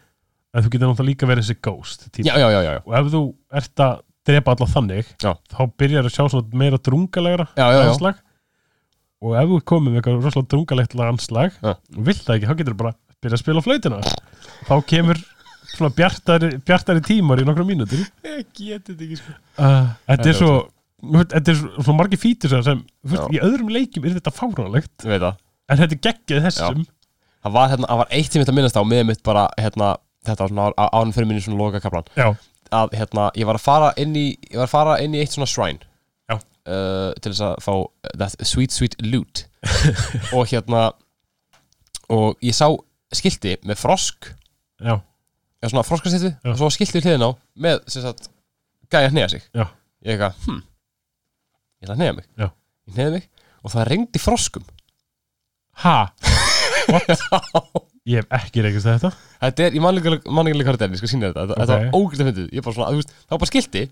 [0.54, 3.22] En þú getur náttúrulega líka verið þessi ghost já, já, já, og ef þú
[3.62, 5.32] ert að drepa alla þannig Já.
[5.54, 7.90] þá byrjar að sjá svona meira drungalegra Já, já, já.
[7.94, 8.20] anslag
[9.20, 11.72] og ef þú komið með eitthvað rosalega drungalegt anslag Já.
[11.76, 14.02] og vill það ekki, þá getur þú bara að byrja að spila á flautina
[14.70, 15.22] þá kemur
[15.70, 19.34] svona bjartari, bjartari tímar í nokkra mínútur ég geti þetta ekki sko.
[19.62, 20.54] uh, þetta Þetta er svo
[21.34, 23.22] þetta er svo, margir fítur sem, Já.
[23.32, 26.82] í öðrum leikjum er þetta fáránlegt en þetta er geggjað þessum
[27.40, 29.94] það var, hérna, það var eitt sem að minnast á með mitt bara hérna,
[30.30, 32.30] þetta var svona ánum fyrir minni svona loka kaplan já,
[32.76, 35.36] að hérna, ég var að fara inn í ég var að fara inn í eitt
[35.36, 35.86] svona shrine.
[36.30, 36.38] Já.
[36.38, 37.74] uh, til þess að fá
[38.22, 39.46] that sweet sweet loot.
[40.38, 40.92] Og hérna
[42.10, 42.68] og ég sá
[43.14, 44.32] skilti með frosk.
[44.80, 44.96] Já,
[45.60, 46.52] eða svona froskastýttu Já.
[46.54, 48.30] og svo var skilti við hliðin á með sem sagt
[48.94, 49.44] gæja hnega sig.
[49.54, 49.66] Já.
[50.06, 50.62] ég eitthvað, hm
[51.80, 52.30] ég ætla að hnega mig.
[52.40, 52.48] Já.
[52.88, 54.66] ég hnega mig og það reyndi froskum.
[55.84, 55.98] Ha
[58.10, 59.12] ég hef ekki reykist þetta.
[59.44, 61.78] Þetta er, ég man ekki alveg hvað þetta er ég skal sína þetta, þetta, þetta
[61.80, 61.86] Ok.
[61.86, 62.52] var ógæst að fyndið.
[62.58, 63.84] Ég bara svona, þú veist, það var bara skilti.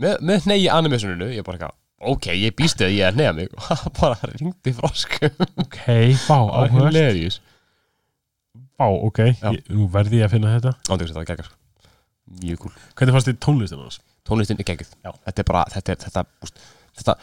[0.00, 1.76] Með, með hnegi animationinu, ég bara eitthvað
[2.14, 3.50] ok, ég býstu að ég er hnega mig.
[3.60, 5.48] Og það bara ringdi froskum.
[5.60, 5.80] Ok,
[6.24, 7.40] vá, áhugast
[8.80, 10.72] vá, ok, ég, nú verði ég að finna þetta.
[10.88, 11.50] Ándjóks, þetta var geggar
[12.40, 13.98] mjög cool, hvernig fannst þið tónlistin hans?
[14.28, 14.66] tónlistin er
[15.02, 15.10] Já.
[15.26, 16.60] þetta er bara, þetta er, þetta, úst,
[17.00, 17.14] þetta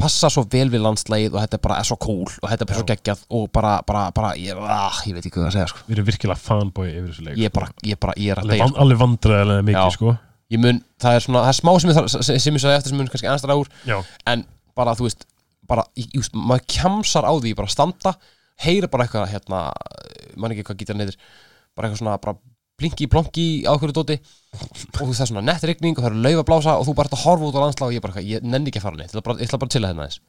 [0.00, 2.68] passa svo vel við landslægið og þetta er bara er svo cool og þetta er
[2.70, 5.68] bara svo geggjað og bara, bara, bara, ég, ah, ég veit ekki hvað að segja
[5.70, 5.84] sko.
[5.88, 8.42] við erum virkilega fanboy yfir þessu leik ég er bara, ég er bara, ég er
[8.42, 10.14] að deyja van, alveg vandræðilega mikið sko.
[10.52, 12.92] Ég mun, það er svona, það er smá sem ég, þarf- sem ég sagði eftir
[12.92, 13.70] sem mun kannski ennstara úr.
[13.88, 13.96] Já,
[14.34, 14.42] en
[14.76, 15.24] bara þú veist
[15.70, 18.12] bara, ég, veist, maður kjamsar á því bara standa,
[18.66, 19.62] heyra bara eitthvað hérna,
[20.36, 21.16] mann ekki hvað gítar neyðir
[21.74, 22.36] bara eitthvað svona, bara
[22.80, 24.16] blinki blonki á hverju dóti
[24.54, 26.94] og þú það er svona nett rigning og það eru lauf að blása og þú
[26.98, 28.98] bara ert að horfa út á landslag og ég bara, ég nenni ekki að fara
[28.98, 29.12] neitt.
[29.12, 30.22] Ég ætla bara, að hérna þess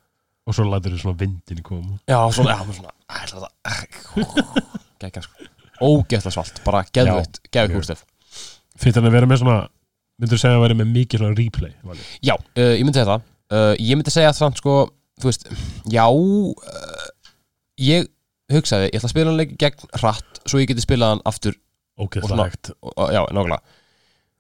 [0.46, 1.96] og svo lætur þið svona vindin koma.
[2.06, 5.48] Já, svona, já, svona, "Æ, ég ætla það gegga sko,
[5.82, 8.04] ógeðslega svalt bara geðveitt, geðveitt hústef
[8.78, 9.58] finnst hann að vera með svona
[10.22, 12.06] myndur segja að vera með mikið svona replay Valur?
[12.24, 13.26] Já, uh, ég myndi það.
[13.46, 14.76] Uh, Ég myndi segja það sko
[15.22, 15.46] Þú veist,
[15.92, 17.04] já uh,
[17.80, 18.08] Ég
[18.52, 21.56] hugsaði, ég ætla að spila hann leik gegn hratt Svo ég geti spilað hann aftur
[22.00, 23.82] ógeðslega hægt og, og, Já, nákvæmlega.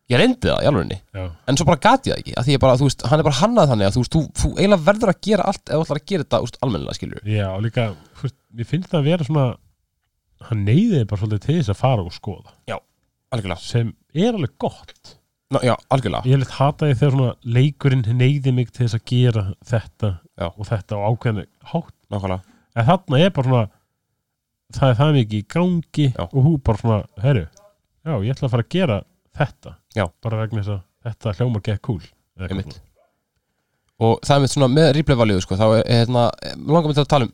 [0.05, 2.61] Ég reyndi það í alvegni já, En svo bara gat ég það ekki Því ég
[2.61, 5.11] bara, þú veist, hann er bara hannað þannig að Þú veist, þú, þú eiginlega verður
[5.15, 7.85] að gera allt Ef þú ætlar að gera þetta, úst, almennilega, skilur já, og líka
[8.19, 9.47] þú veist, mér finnst það að vera svona
[10.45, 12.55] hann neyðið bara svolítið til þess að fara og skoða.
[13.33, 15.15] Algjörlega, sem er alveg gott.
[15.53, 16.25] Ná, já, algjörlega.
[16.27, 20.11] Ég hef litt hata því þegar svona leikurinn neyði mig til þess að gera þetta
[20.35, 20.47] Já.
[20.49, 21.95] og þetta á ákveðinu hátt.
[22.13, 23.65] Nákvæmlega, en þarna er bara svona
[24.73, 26.23] það er það mikið í gangi Já.
[26.25, 28.97] og hún bara svona, herru já, ég ætla að fara að gera
[29.37, 30.05] þetta Já.
[30.25, 32.01] bara vegna þess að þetta hljómar gekk cool.
[33.95, 36.25] Og það er mitt svona með replay value sko, þá er hérna,
[36.57, 37.33] mér langar mig til að tala um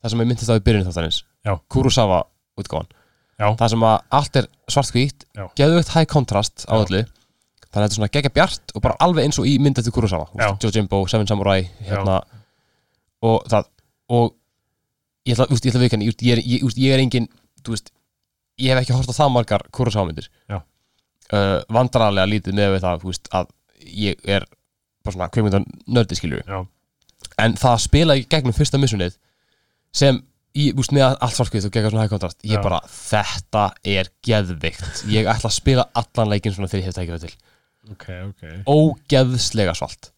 [0.00, 1.18] það sem ég myndist á í byrjun þáttanins.
[1.68, 2.22] Kurosawa
[2.60, 2.88] útgáfan
[3.40, 3.48] Já.
[3.56, 5.44] það sem að allt er svart hvít Já.
[5.58, 9.26] geðvögt high contrast á öllu þannig að þetta er svona geggja bjart og bara alveg
[9.28, 12.18] eins og í mynd eftir Kurosawa veist, Jojimbo, Seven Samurai hérna,
[13.24, 13.68] og það
[14.10, 14.32] og
[15.30, 17.28] ég ætla, úst, ég ætla að viðkenni ég, ég, úst, ég er engin
[17.64, 17.92] þú veist,
[18.60, 20.60] ég hef ekki hort á það margar Kurosawa myndir Já.
[20.60, 23.52] uh, vandræðarlega lítið með það veist, að
[23.86, 24.46] ég er
[25.04, 26.64] bara svona kveimundar nördi skilur Já.
[27.40, 29.16] en það að spila í gegnum fyrsta missunnið
[29.96, 30.20] sem
[30.54, 32.40] í, úst, með allt svartkvist og geggar svona high contrast.
[32.46, 32.62] Ég Já.
[32.64, 37.14] bara, þetta er geðvikt ég ætla að spila allan leikinn svona þegar ég hef tækið
[37.14, 37.34] það til.
[37.90, 38.42] Ok, ok.
[38.70, 40.10] Ógeðslega svalt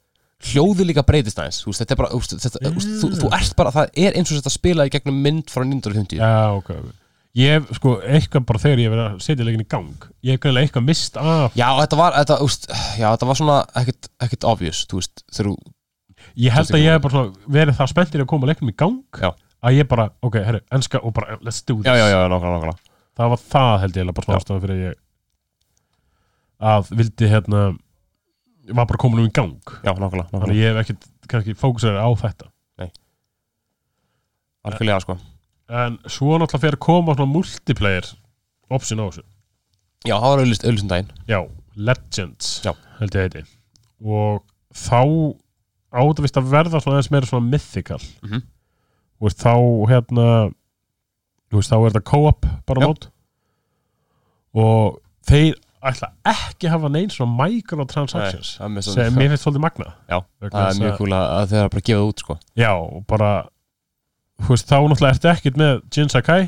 [0.50, 1.60] hljóði líka breytist aðeins.
[1.78, 4.40] Þetta er bara, veist, þetta, þú, veist, þú, þú ert bara, það er eins og
[4.40, 6.72] þetta spila í gegnum mynd frá 1950 Já, ok,
[7.32, 10.34] Ég hef, sko, eitthvað bara þegar ég hef verið að setja leikin í gang Ég
[10.34, 12.66] hef greinlega eitthvað mist af Já, þetta var, þetta, úst,
[13.00, 15.72] já, þetta var svona ekkert, ekkert obvious, þú veist, þegar þú
[16.42, 19.22] Ég held að ég hef bara svona verið það spenntir að koma leiknum í gang
[19.22, 19.30] Já.
[19.62, 22.58] Að ég bara, ok, herru, enska og bara, let's do this Já, já, já, nákvæmlega,
[22.58, 22.92] nákvæmlega.
[23.16, 24.42] Það var það held ég bara svona Já.
[24.42, 25.00] ástæðan fyrir ég
[26.72, 27.62] Að vildi, hérna
[28.68, 29.58] Var bara komin um í gang.
[29.82, 32.48] Já, nákvæmlega, Þannig að nákvæmlega, ég hef ekkert, kannski fókusar á þetta.
[34.62, 35.16] Algjörlega, sko.
[35.72, 38.08] En svo náttúrulega fyrir að koma svona multiplayer
[38.70, 39.24] option á þessu.
[40.06, 41.10] Já, það var auðlist, auðlistum daginn.
[41.30, 41.38] Já,
[41.74, 42.72] Legends Já.
[43.00, 43.42] held ég heiti.
[44.02, 44.42] Og
[44.74, 45.00] þá
[45.92, 48.00] átta vist að verða svona aðeins meira svona mythical.
[48.22, 48.42] Mhm.
[49.22, 49.54] og veist, þá
[49.86, 50.24] hérna
[51.52, 53.08] veist, þá er þetta co-op bara mót.
[54.54, 55.54] Og þeir
[55.90, 58.52] ætla ekki að hafa neinn svona microtransactions
[58.86, 61.84] sem mér finnst svolítið magna Já, það er mjög cool að, að þeir eru bara
[61.88, 62.36] gefa út, sko.
[62.58, 63.30] Já, og bara
[64.42, 66.40] þú veist, þá náttúrulega ertu ekkert með Jin Sakai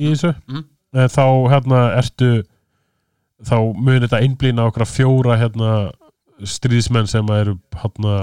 [0.00, 0.32] í þessu.
[0.48, 0.66] Mhm.
[1.00, 2.30] en þá hérna ertu
[3.46, 5.74] þá munir þetta einblýna okkur fjóra hérna
[6.40, 8.14] stríðismenn sem eru hérna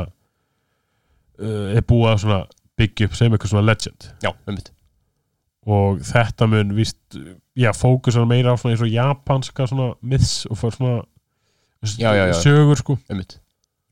[1.38, 2.40] uh, er búið að svona
[2.78, 4.10] byggja upp sem eitthvað svona legend.
[4.26, 4.74] Já, um mitt
[5.68, 7.18] og þetta mun víst
[7.58, 10.98] já, fókusar meira á svona eins og japanska svona myths og fyrir svona
[11.86, 12.34] Já, já, já.
[12.42, 12.96] sögur sko.
[13.10, 13.38] Um mitt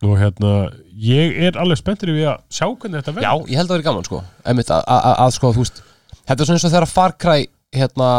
[0.03, 3.65] og hérna, ég er alveg spenntur við að sjá hvernig þetta Já, verður ég held
[3.65, 4.21] að það verið gaman, sko.
[4.43, 5.81] Einmitt, að, að, að, sko, þú veist
[6.25, 7.45] Þetta er svona eins og þegar Far Cry,
[7.75, 8.09] hérna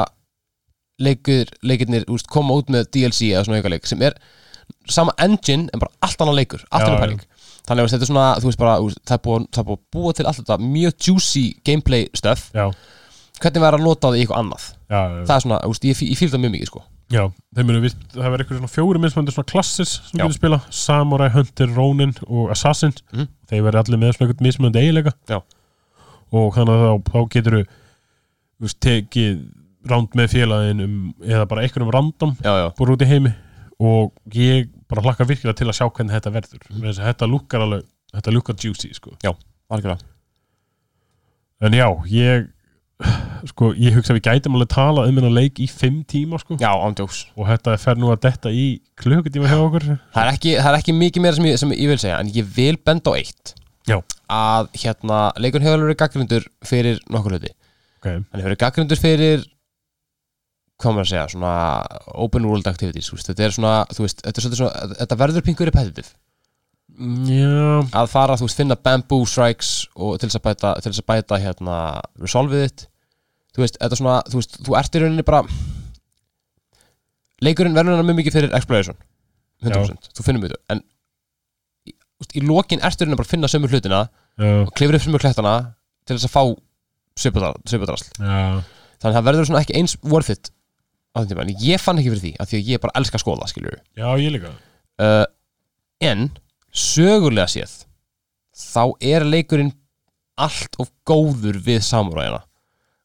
[1.03, 4.17] leikur, leikirnir, þú veist, koma út með DLC eða svona auka sem er
[4.91, 7.05] sama engine en bara allt annað leikur, allt Já, annað já.
[7.05, 7.25] pæling.
[7.67, 10.27] Þannig að þetta er svona, þú veist bara, það, er búið, er að búa til
[10.31, 12.49] allt þetta mjög juicy gameplay stuff.
[12.55, 12.71] Já,
[13.37, 14.67] Hvernig verður að nota það í eitthvað annað?
[14.89, 16.83] Já, Það er svona, veist, ég, ég fíl það mjög mikið, sko.
[17.13, 17.23] Já,
[17.55, 20.25] þeir munu vist, það verður eitthvað svona fjóri mismöndir svona klassis sem Já.
[20.25, 20.59] getur spila.
[20.75, 22.95] Samurai, Hunter, Ronin og Assassin.
[23.13, 23.29] Mhm.
[23.51, 25.13] þeir verður allir með svona eitthvað mismöndi eiginleika.
[25.31, 25.39] Já.
[26.33, 27.55] og þannig að þá, þá getur
[28.61, 29.37] þú tekið
[29.87, 33.33] ránd með félagin um, eða bara einhvern um random Já, já, búið út í heimi.
[33.79, 36.67] Og ég bara hlakka virkilega til að sjá hvernig þetta verður.
[36.73, 36.89] Mm.
[36.91, 37.85] að þetta lukkar alveg
[38.17, 39.15] þetta lukkar juicy sko.
[39.71, 40.01] Algjörlega.
[41.61, 42.49] En já, ég
[43.51, 46.59] sko, ég hugsa að við gætum alveg tala um hennar leik í fimm tíma sko.
[46.61, 48.67] Já, ándjóks og þetta fer nú að detta í
[49.01, 49.87] klukkutíma hjá okkur.
[50.15, 52.33] Það er, ekki, það er ekki mikið meira sem ég, sem ég vil segja en
[52.35, 53.55] ég vil benda á eitt.
[53.87, 54.01] Já.
[54.27, 57.53] að hérna, leikur hefur verið gaggrindur fyrir nokkur hluti.
[58.01, 58.19] Okay.
[58.19, 59.45] hann hefur verið gaggrindur fyrir
[60.83, 61.53] hvað maður að segja, svona
[62.27, 65.71] open world activities, veist, þetta er svona, þú veist, þetta, er svona, þetta verður pingur
[65.71, 66.11] repetitive.
[67.31, 71.05] Já, að fara, þú veist, finna bamboo strikes og til þess að bæta, til þess
[71.05, 71.79] að bæta hérna,
[72.21, 72.87] resolveið þitt
[73.57, 75.43] þú veist, þetta er svona, þú veist, þú ert í rauninni bara
[77.45, 78.99] leikurinn verður hann mjög mikið fyrir exploration.
[79.65, 80.83] 100%, þú finnum við en
[81.89, 81.95] í,
[82.37, 84.03] í lokin ertu í rauninni bara að finna sömu hlutina
[84.37, 85.55] já, og klifur upp sömu klettana
[86.05, 86.43] til þess að fá
[87.17, 88.61] svipadrasl já.
[89.01, 90.51] Þannig að það verður svona ekki eins worth it
[91.17, 93.17] á þeim tíma, en ég fann ekki fyrir því af því að ég bara elska
[93.17, 94.53] að skoða, skiljur Já, ég líka.
[95.01, 95.25] Uh,
[96.05, 96.29] en
[96.77, 97.79] sögulega séð
[98.57, 99.73] þá er leikurinn
[100.37, 102.43] allt of góður við samúræðina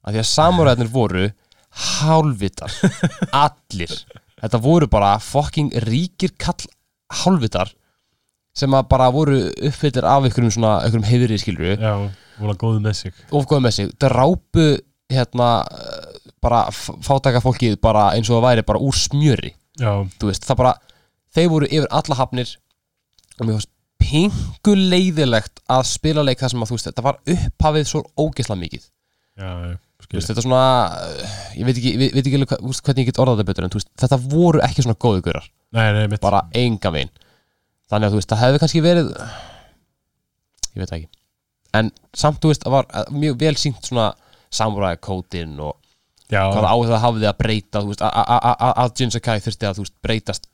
[0.01, 1.29] af því að samúræðinir voru
[1.71, 2.73] hálfvitar.
[3.31, 3.93] Allir.
[4.41, 6.65] Þetta voru bara fucking ríkir kall
[7.21, 7.71] hálfvitar
[8.57, 11.93] sem að bara voru uppfyllir af einhverjum svona, einhverjum heiðri skilur Já,
[12.41, 13.19] vola góðu með sig.
[13.31, 14.65] Ofgóðu með sig, drápu
[15.11, 19.53] hérna uh, bara fátæka fólkið bara eins og það væri bara úr smjöri.
[19.79, 20.73] Já, þú veist, það bara
[21.31, 22.51] þeir voru yfir alla hafnir
[23.37, 23.71] og mér fannst
[24.01, 28.63] pingu leiðilegt að spila leik það sem að þú veist, þetta var upphafið svo ógeðslega
[28.65, 28.89] mikið.
[29.39, 29.77] Já, já
[30.09, 33.49] veist, þetta er svona, uh, ég veit ekki, veit ekki hvernig ég get orðað þetta
[33.51, 35.47] betur en veist, þetta voru ekki svona góðu gurar,
[36.21, 37.11] bara enga veginn.
[37.91, 39.09] Þannig að þú veist, það hefði kannski verið
[40.71, 41.09] ég veit ekki.
[41.77, 44.09] En samt, þú veist, það var uh, mjög vel sínt svona
[44.51, 45.77] samurai kódin og
[46.31, 50.47] Já, hvað á það hafði að breyta að- Jin Sakai þurfti að þú veist, breytast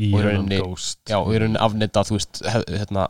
[0.00, 0.98] í rauninni- Ghost.
[1.08, 3.08] Já, og í rauninni afnita, þú veist, hérna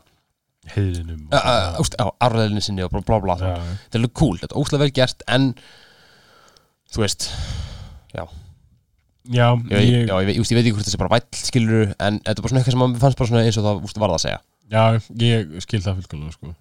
[0.72, 4.82] Heiðinum á arðaðlinni sinni og blá blá blá þetta er alveg cool, þetta er óslega
[4.84, 5.50] vel gert en
[6.94, 7.26] þú veist,
[8.14, 8.24] já.
[9.24, 11.94] Já, ég, ég, já, ég, veit- ég veit ekki hvort það sé bara væll skilur
[11.98, 14.00] en þetta er bara svona eitthvað sem maður fannst bara svona eins og það úst,
[14.02, 14.40] varð að segja.
[14.72, 14.82] Já,
[15.24, 16.54] ég skil það fullkomlega sko.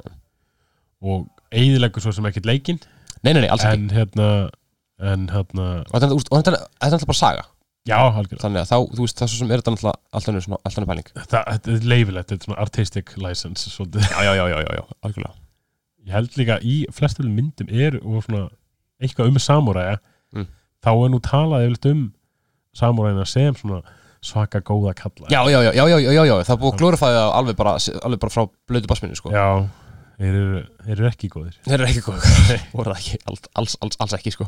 [1.03, 2.79] og eigðilegur svo sem ekkert leikinn.
[3.23, 3.81] Nei, nei, nei, alls ekki.
[3.83, 4.27] En hérna
[5.03, 7.43] en hérna, og þetta er alltaf bara saga
[7.89, 10.61] já, algjörlega þannig að þá, þú veist, það sem er þetta alltaf alltaf önnur svona-
[10.63, 14.05] allt annað pæling þetta, þetta er leifilegt, þetta er svona artistic license svolítið.
[14.11, 15.33] já, já, já, já, já, já, algjörlega
[16.03, 18.49] ég held líka í flestum myndum er og svona
[19.03, 19.97] eitthvað um samúræja
[20.33, 20.47] Mm.
[20.81, 21.99] þá er nú talað yfirleitt um
[22.73, 23.81] samúræjina sem svona
[24.23, 27.19] svaka góða kalla já, já, já, já, já, já, já, það er búið að glórifæða
[27.19, 27.73] það alveg bara,
[28.07, 29.29] alveg bara frá blödu basminu sko.
[29.35, 29.45] Já,
[30.17, 32.27] þeir eru, þeir eru ekki góðir þeir eru ekki góð
[32.77, 34.47] voru það ekki, alls, alls, alls, alls ekki sko.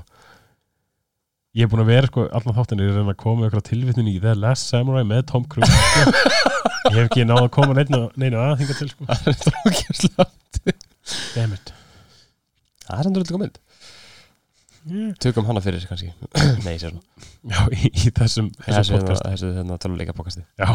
[1.56, 4.10] Ég er búin að vera sko allan þáttin ég er að koma með eitthvað tilvitnun
[4.12, 6.16] í The Last Samurai með Tom Cruise sko.
[6.90, 9.08] Ég hef ekki náð að koma neina, neina aðhinga til sko.
[9.08, 10.26] Það er strókjuslega
[11.36, 11.72] Damn it.
[12.86, 13.62] Það er endur eitthvað mynd.
[15.24, 16.12] Tökum hana fyrir kannski.
[16.66, 17.02] Nei, sér svona.
[17.50, 19.26] Já, í, í þessum, þessu, þessum hérna, podcast.
[19.32, 20.44] þessu hérna, töluleika podcasti.
[20.62, 20.70] Já,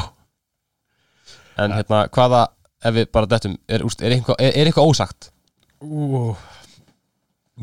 [1.62, 2.40] en hérna, hvaða,
[2.88, 5.30] ef við bara dettum er, er, er, eitthvað ósagt?
[5.84, 6.32] Ú,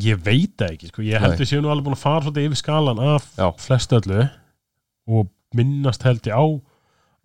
[0.03, 1.01] Ég veit það ekki sko.
[1.01, 3.47] Ég held við séum nú alveg búin að fara svolítið yfir skalan af Já.
[3.57, 4.29] flest öllu
[5.07, 6.45] og minnast held ég á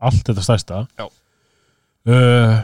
[0.03, 0.87] allt þetta stærsta.
[2.09, 2.63] Uh,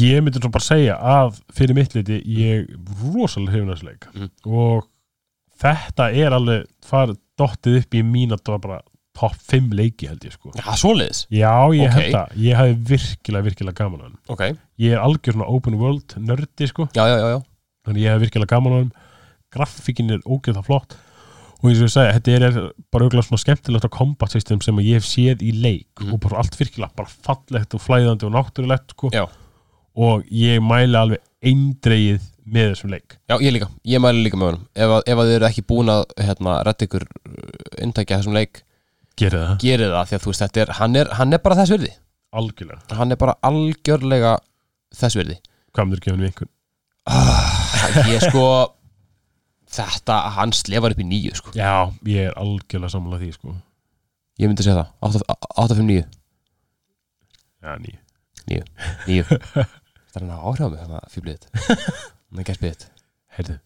[0.00, 2.70] Ég myndi svo bara segja að fyrir mitt liti ég
[3.12, 4.06] rosalega hrifin af þessu leik.
[4.14, 4.30] Mhm.
[4.48, 4.86] og
[5.60, 8.78] þetta er alveg farið dottið upp í mín að það var bara
[9.14, 10.50] topp 5 leiki held ég sko.
[10.56, 11.26] Já, svoleiðis?
[11.30, 11.98] Já, ég Ok.
[12.00, 16.14] held það, ég hafði virkilega, virkilega gaman hann ok, Ég er algjör svona open world
[16.16, 16.88] nördi sko.
[16.96, 17.42] Já, já, já, já
[17.84, 18.92] þannig ég hef virkilega gaman á þeim
[19.54, 20.96] grafíkin er ógeð það flott.
[21.62, 22.56] Og eins og ég segi, þetta er
[22.92, 25.88] bara auðvitað svona skemmtilegt combat system sem ég hef séð í leik.
[26.00, 26.12] Mhm.
[26.12, 29.10] og bara allt virkilega bara fallegt og flæðandi og náttúrulegt sko.
[29.96, 33.16] Og ég mæli alveg eindreið með þessum leik.
[33.30, 34.66] Já, ég líka, ég mæli líka með honum.
[34.74, 37.06] Ef, að, ef að þið eru ekki búin að hérna, redda ykkur
[37.78, 38.64] inntækja þessum leik
[39.16, 41.58] gerið það, gerið það, því að þú veist, þetta er hann er, hann er bara
[41.60, 41.92] þess virði.
[42.34, 42.80] Algjörlega.
[42.98, 44.32] Hann er bara algjörlega
[44.92, 45.16] þess
[45.86, 46.50] myndir gefa henni einhvern?
[47.06, 47.63] Ah,
[48.10, 48.46] Ég sko
[49.74, 51.50] Þetta, hann slefar upp í nýju sko.
[51.58, 53.54] já, ég er algjörlega sammála því sko.
[54.38, 55.24] Ég myndi segja það,
[55.58, 56.04] 859
[57.64, 57.94] já, ný
[58.44, 59.24] Nýju
[60.14, 61.46] Það er hann að áhrifða mig, þannig að þitt.
[62.30, 62.84] Það er gæst þitt.
[63.34, 63.56] Heyrðu.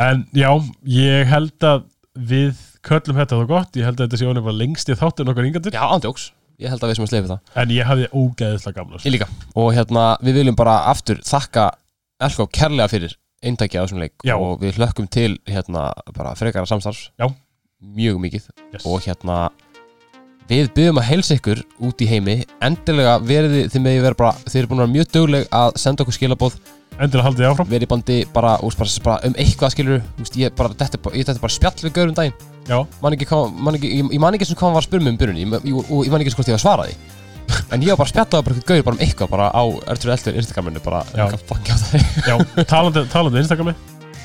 [0.00, 0.48] En já,
[0.88, 1.82] ég held að
[2.16, 3.76] við köllum þetta þá gott.
[3.76, 6.30] Ég held að þetta sé bara lengst í þáttin okkar yngandur Já, ándjóks,
[6.62, 9.28] ég held að við sem að slefi það en ég hafði ógeðislega gamla Ég líka.
[9.60, 11.68] Og hérna, við viljum bara aftur þakka
[12.22, 14.36] Elko kærlega fyrir eintækja á þessum leik Já.
[14.38, 17.08] og við hlökkum til hérna bara frekara samstarfs.
[17.18, 17.26] Já.
[17.82, 18.44] mjög mikið.
[18.72, 18.84] Yes.
[18.86, 19.50] og hérna
[20.50, 22.36] við byggjum að heilsa ykkur út í heimi.
[22.62, 26.04] Endilega verið þið með vera bara þið eru búin að vera mjög dugleg að senda
[26.04, 26.56] okkur skilabóð
[27.00, 27.70] endilega haldið áfram.
[27.72, 31.02] Verið í bandi bara, úst, bara, bara um eitthvað skilur úst, ég bara þetta er
[31.02, 32.34] bara, ég, þetta er bara spjall við gaurum daginn.
[32.68, 34.86] Já, man ekki, hvað- man ekki, ég, ég man ekki sem hvað hann var að
[34.86, 36.66] spyrja mig um byrjunni ég, ég, og ég man ekki sem hvort ég var að
[36.68, 37.21] svara því
[37.72, 39.62] en ég var bara að spjallaði bara eitthvað gaur bara um eitthvað bara á
[39.94, 41.24] Ertur Eltur Instagraminu bara Já.
[41.26, 43.74] eitthvað fucking á það já, talandi, talandi Instagrami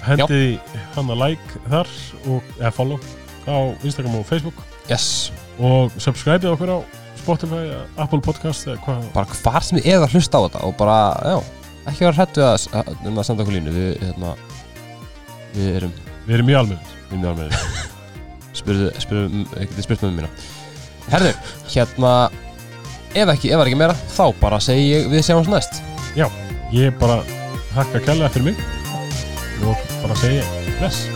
[0.08, 0.52] hendið í
[0.96, 1.94] hann að like þar
[2.32, 3.00] og, eða follow
[3.48, 4.58] á Instagram og Facebook.
[4.92, 5.32] Yes.
[5.60, 6.80] Og subscribeið okkur á
[7.20, 7.64] Spotify,
[8.00, 9.06] Apple Podcast eða hvað.
[9.16, 11.38] Bara hvar sem þið eða hlusta á þetta og bara, já,
[11.92, 13.74] ekki vera hrættu að, að, um að senda okkur línu.
[13.76, 14.34] Við, hérna,
[15.56, 15.96] við erum
[16.28, 17.96] við erum mjög almennt við erum mjög alveg
[18.60, 20.32] spurðu, spurðu, ekkert spurt með mína.
[21.08, 21.34] Herðu,
[21.72, 22.14] hérna
[23.14, 25.82] ef ekki, ef það er ekki meira, þá bara segi ég við sjáum næst.
[26.76, 27.22] Ég bara
[27.76, 28.58] þakka kærlega fyrir mig
[29.68, 30.44] og bara segja
[30.80, 31.08] bless